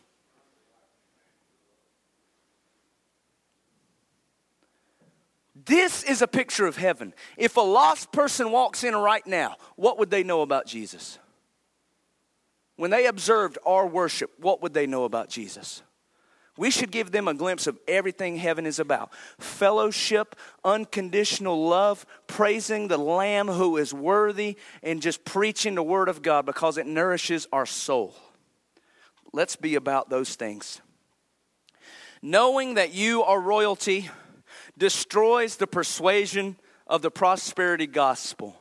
This 5.64 6.02
is 6.02 6.22
a 6.22 6.26
picture 6.26 6.66
of 6.66 6.76
heaven. 6.76 7.14
If 7.36 7.56
a 7.56 7.60
lost 7.60 8.12
person 8.12 8.50
walks 8.50 8.84
in 8.84 8.96
right 8.96 9.26
now, 9.26 9.56
what 9.76 9.98
would 9.98 10.10
they 10.10 10.22
know 10.22 10.42
about 10.42 10.66
Jesus? 10.66 11.18
When 12.76 12.90
they 12.90 13.06
observed 13.06 13.58
our 13.64 13.86
worship, 13.86 14.32
what 14.38 14.62
would 14.62 14.74
they 14.74 14.86
know 14.86 15.04
about 15.04 15.28
Jesus? 15.28 15.82
We 16.56 16.70
should 16.70 16.90
give 16.90 17.12
them 17.12 17.28
a 17.28 17.34
glimpse 17.34 17.66
of 17.66 17.78
everything 17.88 18.36
heaven 18.36 18.66
is 18.66 18.78
about 18.78 19.10
fellowship, 19.38 20.36
unconditional 20.64 21.66
love, 21.66 22.04
praising 22.26 22.88
the 22.88 22.98
Lamb 22.98 23.48
who 23.48 23.78
is 23.78 23.94
worthy, 23.94 24.58
and 24.82 25.00
just 25.00 25.24
preaching 25.24 25.74
the 25.74 25.82
Word 25.82 26.08
of 26.08 26.22
God 26.22 26.44
because 26.44 26.76
it 26.76 26.86
nourishes 26.86 27.46
our 27.52 27.64
soul. 27.64 28.14
Let's 29.32 29.56
be 29.56 29.76
about 29.76 30.10
those 30.10 30.34
things. 30.34 30.82
Knowing 32.20 32.74
that 32.74 32.92
you 32.92 33.22
are 33.22 33.40
royalty 33.40 34.10
destroys 34.82 35.58
the 35.58 35.66
persuasion 35.68 36.56
of 36.88 37.02
the 37.02 37.10
prosperity 37.10 37.86
gospel. 37.86 38.56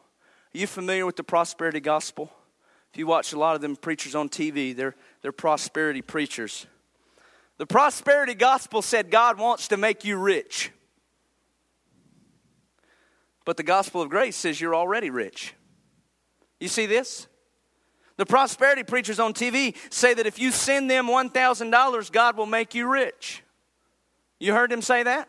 Are 0.54 0.58
you 0.60 0.68
familiar 0.68 1.04
with 1.04 1.16
the 1.16 1.24
prosperity 1.24 1.80
gospel? 1.80 2.32
If 2.94 3.00
you 3.00 3.08
watch 3.08 3.34
a 3.34 3.40
lot 3.40 3.56
of 3.56 3.62
them 3.62 3.76
preachers 3.76 4.14
on 4.14 4.30
TV, 4.30 4.76
they're, 4.76 4.94
they're 5.24 5.32
prosperity 5.32 6.04
preachers. 6.04 6.68
The 7.58 7.66
prosperity 7.66 8.36
gospel 8.36 8.84
said 8.84 9.10
God 9.10 9.40
wants 9.40 9.70
to 9.70 9.78
make 9.78 10.06
you 10.06 10.16
rich. 10.16 10.72
But 13.44 13.58
the 13.58 13.64
gospel 13.64 14.04
of 14.04 14.12
grace 14.12 14.36
says 14.36 14.62
you're 14.62 14.76
already 14.76 15.10
rich. 15.10 15.56
You 16.60 16.68
see 16.68 16.86
this? 16.86 17.26
The 18.18 18.28
prosperity 18.28 18.84
preachers 18.84 19.20
on 19.20 19.34
TV 19.34 19.76
say 19.90 20.14
that 20.14 20.28
if 20.28 20.38
you 20.38 20.52
send 20.52 20.88
them 20.88 21.08
$1,000, 21.08 22.12
God 22.12 22.38
will 22.38 22.46
make 22.46 22.76
you 22.76 22.88
rich. 22.88 23.42
You 24.40 24.54
heard 24.54 24.70
them 24.70 24.84
say 24.84 25.02
that? 25.02 25.28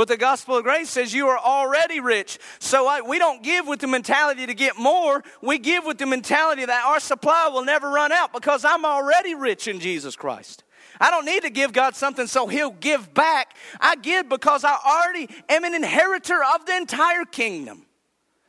But 0.00 0.08
the 0.08 0.16
gospel 0.16 0.56
of 0.56 0.64
grace 0.64 0.88
says 0.88 1.12
you 1.12 1.28
are 1.28 1.36
already 1.36 2.00
rich. 2.00 2.38
So 2.58 2.86
I, 2.86 3.02
we 3.02 3.18
don't 3.18 3.42
give 3.42 3.66
with 3.66 3.80
the 3.80 3.86
mentality 3.86 4.46
to 4.46 4.54
get 4.54 4.78
more. 4.78 5.22
We 5.42 5.58
give 5.58 5.84
with 5.84 5.98
the 5.98 6.06
mentality 6.06 6.64
that 6.64 6.86
our 6.86 7.00
supply 7.00 7.50
will 7.52 7.66
never 7.66 7.90
run 7.90 8.10
out 8.10 8.32
because 8.32 8.64
I'm 8.64 8.86
already 8.86 9.34
rich 9.34 9.68
in 9.68 9.78
Jesus 9.78 10.16
Christ. 10.16 10.64
I 10.98 11.10
don't 11.10 11.26
need 11.26 11.42
to 11.42 11.50
give 11.50 11.74
God 11.74 11.94
something 11.94 12.26
so 12.26 12.46
He'll 12.46 12.70
give 12.70 13.12
back. 13.12 13.54
I 13.78 13.94
give 13.94 14.26
because 14.26 14.64
I 14.64 14.74
already 14.86 15.28
am 15.50 15.64
an 15.64 15.74
inheritor 15.74 16.40
of 16.54 16.64
the 16.64 16.78
entire 16.78 17.26
kingdom. 17.26 17.84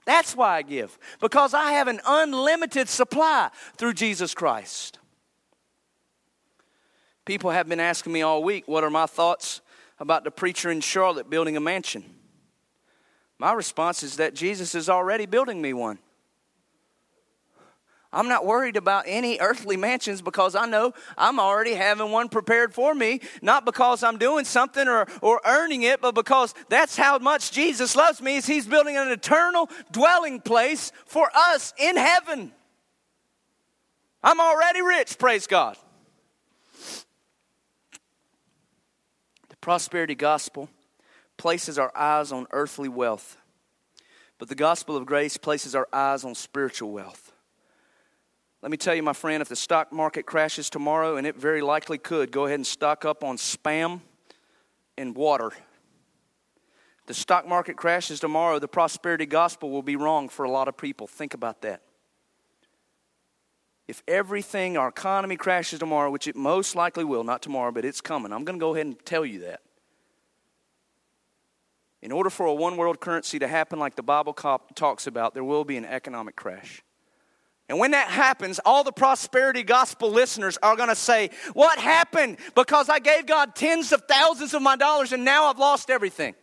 That's 0.06 0.34
why 0.34 0.56
I 0.56 0.62
give, 0.62 0.98
because 1.20 1.54
I 1.54 1.74
have 1.74 1.90
an 1.90 2.00
unlimited 2.08 2.88
supply 2.88 3.50
through 3.76 3.96
Jesus 3.96 4.34
Christ. 4.34 5.00
People 7.26 7.52
have 7.52 7.68
been 7.68 7.82
asking 7.82 8.14
me 8.14 8.22
all 8.22 8.42
week, 8.42 8.70
what 8.70 8.86
are 8.86 8.90
my 8.90 9.06
thoughts 9.06 9.60
about 10.02 10.24
the 10.24 10.32
preacher 10.32 10.72
in 10.72 10.82
Charlotte 10.82 11.30
building 11.30 11.56
a 11.56 11.60
mansion? 11.62 12.04
My 13.38 13.54
response 13.54 14.04
is 14.04 14.18
that 14.18 14.34
Jesus 14.34 14.76
is 14.76 14.90
already 14.90 15.28
building 15.28 15.62
me 15.62 15.74
one. 15.74 16.00
I'm 18.12 18.28
not 18.28 18.46
worried 18.46 18.76
about 18.76 19.06
any 19.08 19.40
earthly 19.40 19.78
mansions 19.78 20.22
because 20.22 20.54
I 20.54 20.66
know 20.66 20.94
I'm 21.18 21.40
already 21.40 21.76
having 21.76 22.12
one 22.12 22.28
prepared 22.28 22.74
for 22.74 22.94
me, 22.94 23.22
not 23.42 23.64
because 23.64 24.04
I'm 24.04 24.18
doing 24.18 24.44
something 24.44 24.86
or, 24.86 25.08
or 25.22 25.40
earning 25.46 25.84
it, 25.84 26.02
but 26.02 26.14
because 26.14 26.54
that's 26.68 26.98
how 26.98 27.20
much 27.20 27.52
Jesus 27.52 27.96
loves 27.96 28.22
me 28.22 28.38
is 28.38 28.46
he's 28.46 28.68
building 28.68 28.98
an 28.98 29.08
eternal 29.08 29.70
dwelling 29.92 30.42
place 30.42 30.92
for 31.06 31.30
us 31.34 31.74
in 31.80 31.96
heaven. 31.96 32.52
I'm 34.22 34.42
already 34.42 34.82
rich, 34.82 35.18
praise 35.18 35.48
God. 35.48 35.78
Prosperity 39.62 40.16
gospel 40.16 40.70
places 41.38 41.80
our 41.80 41.92
eyes 41.96 42.32
on 42.32 42.48
earthly 42.52 42.90
wealth, 42.90 43.38
but 44.38 44.50
the 44.50 44.56
gospel 44.56 44.98
of 44.98 45.06
grace 45.06 45.38
places 45.38 45.76
our 45.76 45.88
eyes 45.94 46.26
on 46.26 46.36
spiritual 46.36 46.92
wealth. 46.92 47.32
Let 48.62 48.70
me 48.70 48.78
tell 48.78 48.94
you, 48.94 49.02
my 49.02 49.14
friend, 49.14 49.42
if 49.42 49.50
the 49.50 49.56
stock 49.56 49.92
market 49.92 50.26
crashes 50.26 50.70
tomorrow, 50.70 51.18
and 51.18 51.26
it 51.26 51.36
very 51.36 51.62
likely 51.62 51.98
could, 51.98 52.32
go 52.32 52.46
ahead 52.46 52.60
and 52.60 52.68
stock 52.68 53.06
up 53.06 53.24
on 53.24 53.38
spam 53.38 54.02
and 54.98 55.16
water. 55.16 55.52
the 57.08 57.14
stock 57.14 57.48
market 57.48 57.76
crashes 57.76 58.20
tomorrow, 58.20 58.60
the 58.60 58.68
prosperity 58.68 59.26
gospel 59.26 59.70
will 59.70 59.82
be 59.82 59.96
wrong 59.96 60.30
for 60.30 60.46
a 60.46 60.52
lot 60.52 60.68
of 60.68 60.78
people. 60.78 61.08
Think 61.08 61.34
about 61.34 61.62
that. 61.62 61.82
If 63.92 64.04
everything, 64.08 64.78
our 64.78 64.88
economy 64.88 65.36
crashes 65.36 65.80
tomorrow, 65.80 66.10
which 66.12 66.26
it 66.26 66.38
most 66.38 66.78
likely 66.78 67.04
will, 67.04 67.26
not 67.26 67.42
tomorrow, 67.42 67.74
but 67.74 67.84
it's 67.84 68.00
coming, 68.00 68.32
I'm 68.32 68.46
going 68.46 68.58
to 68.58 68.64
go 68.64 68.74
ahead 68.74 68.86
and 68.86 69.06
tell 69.06 69.26
you 69.26 69.40
that. 69.40 69.60
In 72.02 72.14
order 72.14 72.30
for 72.30 72.46
a 72.46 72.54
one 72.54 72.78
world 72.78 73.02
currency 73.02 73.38
to 73.40 73.50
happen 73.50 73.80
like 73.80 73.98
the 73.98 74.02
Bible 74.02 74.32
talks 74.32 75.08
about, 75.08 75.34
there 75.34 75.44
will 75.44 75.66
be 75.66 75.76
an 75.76 75.84
economic 75.84 76.38
crash. 76.38 76.82
And 77.68 77.80
when 77.80 77.92
that 77.92 78.08
happens, 78.08 78.62
all 78.64 78.86
the 78.86 78.94
prosperity 78.94 79.62
gospel 79.62 80.10
listeners 80.10 80.58
are 80.64 80.78
going 80.78 80.88
to 80.88 80.96
say, 80.96 81.30
What 81.52 81.78
happened? 81.78 82.38
Because 82.56 82.88
I 82.88 83.00
gave 83.00 83.26
God 83.26 83.56
tens 83.56 83.92
of 83.92 84.04
thousands 84.08 84.54
of 84.54 84.62
my 84.62 84.78
dollars 84.78 85.12
and 85.12 85.26
now 85.26 85.48
I've 85.48 85.60
lost 85.60 85.90
everything. 85.90 86.34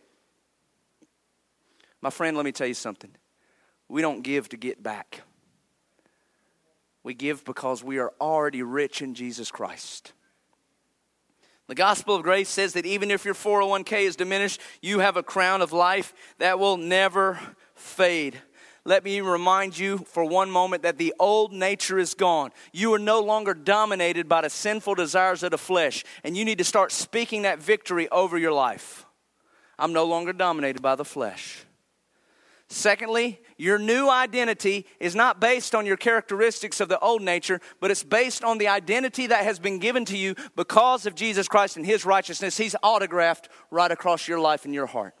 My 1.99 2.11
friend, 2.11 2.37
let 2.37 2.45
me 2.45 2.51
tell 2.51 2.67
you 2.67 2.75
something. 2.75 3.09
We 3.87 4.03
don't 4.03 4.21
give 4.21 4.49
to 4.49 4.57
get 4.57 4.83
back. 4.83 5.23
We 7.03 7.13
give 7.13 7.45
because 7.45 7.83
we 7.83 7.97
are 7.97 8.11
already 8.19 8.61
rich 8.61 9.01
in 9.01 9.13
Jesus 9.13 9.51
Christ. 9.51 10.13
The 11.67 11.75
gospel 11.75 12.15
of 12.15 12.23
grace 12.23 12.49
says 12.49 12.73
that 12.73 12.85
even 12.85 13.11
if 13.11 13.25
your 13.25 13.35
401k 13.35 14.01
is 14.01 14.15
diminished, 14.15 14.59
you 14.81 14.99
have 14.99 15.17
a 15.17 15.23
crown 15.23 15.61
of 15.61 15.71
life 15.71 16.13
that 16.39 16.57
will 16.57 16.77
never 16.77 17.39
fade. 17.75 18.41
Let 18.85 19.03
me 19.03 19.21
remind 19.21 19.77
you 19.77 19.99
for 19.99 20.25
one 20.25 20.49
moment 20.49 20.81
that 20.81 20.97
the 20.97 21.13
old 21.19 21.53
nature 21.53 21.99
is 21.99 22.15
gone. 22.15 22.51
You 22.73 22.93
are 22.95 22.99
no 22.99 23.19
longer 23.21 23.53
dominated 23.53 24.27
by 24.27 24.41
the 24.41 24.49
sinful 24.49 24.95
desires 24.95 25.43
of 25.43 25.51
the 25.51 25.59
flesh, 25.59 26.03
and 26.23 26.35
you 26.35 26.43
need 26.43 26.57
to 26.57 26.63
start 26.63 26.91
speaking 26.91 27.43
that 27.43 27.59
victory 27.59 28.09
over 28.09 28.37
your 28.37 28.53
life. 28.53 29.05
I'm 29.77 29.93
no 29.93 30.05
longer 30.05 30.33
dominated 30.33 30.81
by 30.81 30.95
the 30.95 31.05
flesh. 31.05 31.65
Secondly, 32.71 33.41
your 33.57 33.79
new 33.79 34.09
identity 34.09 34.85
is 34.99 35.15
not 35.15 35.41
based 35.41 35.73
on 35.73 35.87
your 35.87 35.97
characteristics 35.97 36.79
of 36.79 36.87
the 36.87 36.99
old 36.99 37.23
nature, 37.23 37.59
but 37.79 37.89
it's 37.89 38.03
based 38.03 38.43
on 38.43 38.59
the 38.59 38.67
identity 38.67 39.25
that 39.25 39.43
has 39.43 39.57
been 39.57 39.79
given 39.79 40.05
to 40.05 40.15
you 40.15 40.35
because 40.55 41.07
of 41.07 41.15
Jesus 41.15 41.47
Christ 41.47 41.75
and 41.75 41.85
His 41.85 42.05
righteousness. 42.05 42.57
He's 42.57 42.75
autographed 42.83 43.49
right 43.71 43.91
across 43.91 44.27
your 44.27 44.39
life 44.39 44.65
and 44.65 44.73
your 44.73 44.85
heart. 44.85 45.15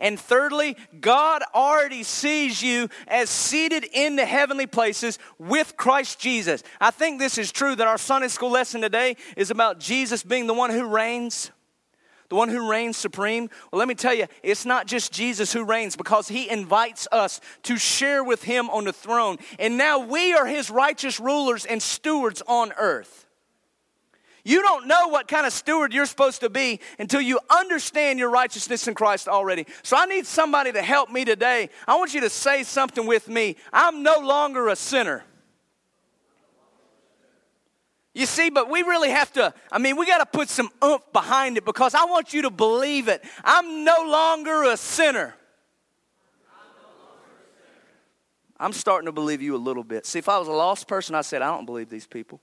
And 0.00 0.18
thirdly, 0.18 0.76
God 1.00 1.42
already 1.54 2.02
sees 2.02 2.60
you 2.60 2.88
as 3.06 3.30
seated 3.30 3.84
in 3.92 4.16
the 4.16 4.26
heavenly 4.26 4.66
places 4.66 5.20
with 5.38 5.76
Christ 5.76 6.18
Jesus. 6.18 6.64
I 6.80 6.90
think 6.90 7.20
this 7.20 7.38
is 7.38 7.52
true 7.52 7.76
that 7.76 7.86
our 7.86 7.98
Sunday 7.98 8.28
school 8.28 8.50
lesson 8.50 8.80
today 8.80 9.16
is 9.36 9.52
about 9.52 9.78
Jesus 9.78 10.24
being 10.24 10.48
the 10.48 10.54
one 10.54 10.70
who 10.70 10.86
reigns 10.86 11.52
the 12.30 12.36
one 12.36 12.48
who 12.48 12.70
reigns 12.70 12.96
supreme. 12.96 13.50
Well, 13.70 13.78
let 13.80 13.88
me 13.88 13.94
tell 13.94 14.14
you, 14.14 14.26
it's 14.42 14.64
not 14.64 14.86
just 14.86 15.12
Jesus 15.12 15.52
who 15.52 15.64
reigns 15.64 15.96
because 15.96 16.28
he 16.28 16.48
invites 16.48 17.06
us 17.12 17.40
to 17.64 17.76
share 17.76 18.24
with 18.24 18.44
him 18.44 18.70
on 18.70 18.84
the 18.84 18.92
throne. 18.92 19.36
And 19.58 19.76
now 19.76 19.98
we 19.98 20.32
are 20.32 20.46
his 20.46 20.70
righteous 20.70 21.20
rulers 21.20 21.66
and 21.66 21.82
stewards 21.82 22.40
on 22.46 22.72
earth. 22.78 23.26
You 24.44 24.62
don't 24.62 24.86
know 24.86 25.08
what 25.08 25.28
kind 25.28 25.44
of 25.44 25.52
steward 25.52 25.92
you're 25.92 26.06
supposed 26.06 26.40
to 26.40 26.48
be 26.48 26.80
until 26.98 27.20
you 27.20 27.40
understand 27.50 28.18
your 28.18 28.30
righteousness 28.30 28.88
in 28.88 28.94
Christ 28.94 29.28
already. 29.28 29.66
So 29.82 29.96
I 29.98 30.06
need 30.06 30.24
somebody 30.24 30.72
to 30.72 30.82
help 30.82 31.10
me 31.10 31.24
today. 31.24 31.68
I 31.86 31.96
want 31.96 32.14
you 32.14 32.20
to 32.22 32.30
say 32.30 32.62
something 32.62 33.06
with 33.06 33.28
me. 33.28 33.56
I'm 33.72 34.02
no 34.02 34.18
longer 34.18 34.68
a 34.68 34.76
sinner. 34.76 35.24
You 38.12 38.26
see, 38.26 38.50
but 38.50 38.68
we 38.68 38.82
really 38.82 39.10
have 39.10 39.32
to, 39.34 39.54
I 39.70 39.78
mean, 39.78 39.96
we 39.96 40.04
got 40.04 40.18
to 40.18 40.26
put 40.26 40.48
some 40.48 40.68
oomph 40.82 41.12
behind 41.12 41.56
it 41.56 41.64
because 41.64 41.94
I 41.94 42.04
want 42.06 42.32
you 42.34 42.42
to 42.42 42.50
believe 42.50 43.08
it. 43.08 43.22
I'm 43.44 43.84
no 43.84 44.04
longer 44.04 44.64
a 44.64 44.76
sinner. 44.76 45.34
I'm 48.58 48.72
starting 48.72 49.06
to 49.06 49.12
believe 49.12 49.40
you 49.40 49.54
a 49.54 49.58
little 49.58 49.84
bit. 49.84 50.04
See, 50.06 50.18
if 50.18 50.28
I 50.28 50.38
was 50.38 50.48
a 50.48 50.52
lost 50.52 50.86
person, 50.88 51.14
I 51.14 51.22
said, 51.22 51.40
I 51.40 51.54
don't 51.54 51.66
believe 51.66 51.88
these 51.88 52.06
people. 52.06 52.40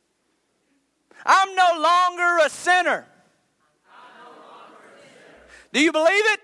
I'm 1.26 1.54
no 1.54 1.80
longer 1.80 2.46
a 2.46 2.50
sinner. 2.50 3.06
Do 5.74 5.84
you 5.84 5.92
believe 5.92 6.08
it? 6.08 6.40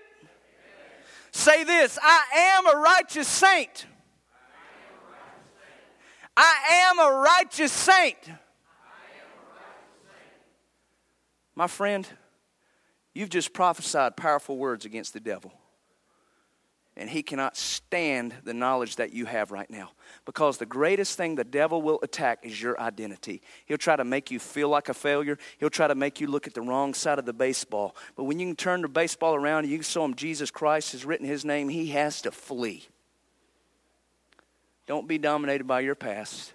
Say 1.32 1.64
this 1.64 1.98
I 2.00 2.24
am 2.56 2.66
a 2.66 2.80
righteous 2.80 3.26
saint. 3.26 3.86
I 6.36 6.88
am 6.88 6.98
a 6.98 7.10
righteous 7.20 7.72
saint. 7.72 8.18
My 11.56 11.66
friend, 11.66 12.06
you've 13.14 13.30
just 13.30 13.52
prophesied 13.52 14.16
powerful 14.16 14.56
words 14.56 14.84
against 14.84 15.12
the 15.12 15.20
devil. 15.20 15.52
And 16.96 17.10
he 17.10 17.24
cannot 17.24 17.56
stand 17.56 18.34
the 18.44 18.54
knowledge 18.54 18.96
that 18.96 19.12
you 19.12 19.26
have 19.26 19.50
right 19.50 19.68
now. 19.68 19.90
Because 20.24 20.58
the 20.58 20.66
greatest 20.66 21.16
thing 21.16 21.34
the 21.34 21.42
devil 21.42 21.82
will 21.82 21.98
attack 22.04 22.40
is 22.44 22.60
your 22.60 22.80
identity. 22.80 23.42
He'll 23.66 23.78
try 23.78 23.96
to 23.96 24.04
make 24.04 24.30
you 24.30 24.38
feel 24.38 24.68
like 24.68 24.88
a 24.88 24.94
failure. 24.94 25.36
He'll 25.58 25.70
try 25.70 25.88
to 25.88 25.96
make 25.96 26.20
you 26.20 26.28
look 26.28 26.46
at 26.46 26.54
the 26.54 26.60
wrong 26.60 26.94
side 26.94 27.18
of 27.18 27.26
the 27.26 27.32
baseball. 27.32 27.96
But 28.14 28.24
when 28.24 28.38
you 28.38 28.46
can 28.46 28.56
turn 28.56 28.82
the 28.82 28.88
baseball 28.88 29.34
around 29.34 29.64
and 29.64 29.72
you 29.72 29.82
show 29.82 30.04
him 30.04 30.14
Jesus 30.14 30.52
Christ 30.52 30.92
has 30.92 31.04
written 31.04 31.26
his 31.26 31.44
name, 31.44 31.68
he 31.68 31.88
has 31.88 32.22
to 32.22 32.30
flee. 32.30 32.86
Don't 34.86 35.08
be 35.08 35.18
dominated 35.18 35.66
by 35.66 35.80
your 35.80 35.96
past, 35.96 36.52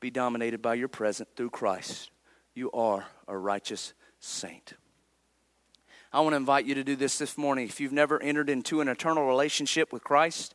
be 0.00 0.10
dominated 0.10 0.60
by 0.60 0.74
your 0.74 0.88
present 0.88 1.30
through 1.34 1.50
Christ 1.50 2.10
you 2.60 2.70
are 2.72 3.06
a 3.26 3.36
righteous 3.36 3.94
saint. 4.20 4.74
I 6.12 6.20
want 6.20 6.34
to 6.34 6.36
invite 6.36 6.66
you 6.66 6.74
to 6.74 6.84
do 6.84 6.94
this 6.94 7.18
this 7.18 7.38
morning. 7.38 7.66
If 7.66 7.80
you've 7.80 7.90
never 7.90 8.22
entered 8.22 8.50
into 8.50 8.82
an 8.82 8.88
eternal 8.88 9.26
relationship 9.26 9.94
with 9.94 10.04
Christ, 10.04 10.54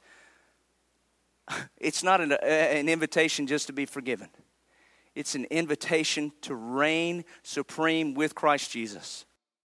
it's 1.78 2.04
not 2.04 2.22
an, 2.22 2.34
an 2.34 2.88
invitation 2.88 3.48
just 3.48 3.66
to 3.68 3.74
be 3.74 3.86
forgiven. 3.86 4.30
It's 5.16 5.34
an 5.34 5.46
invitation 5.46 6.32
to 6.42 6.54
reign 6.54 7.26
supreme 7.42 8.14
with 8.14 8.36
Christ 8.36 8.70
Jesus. 8.70 9.26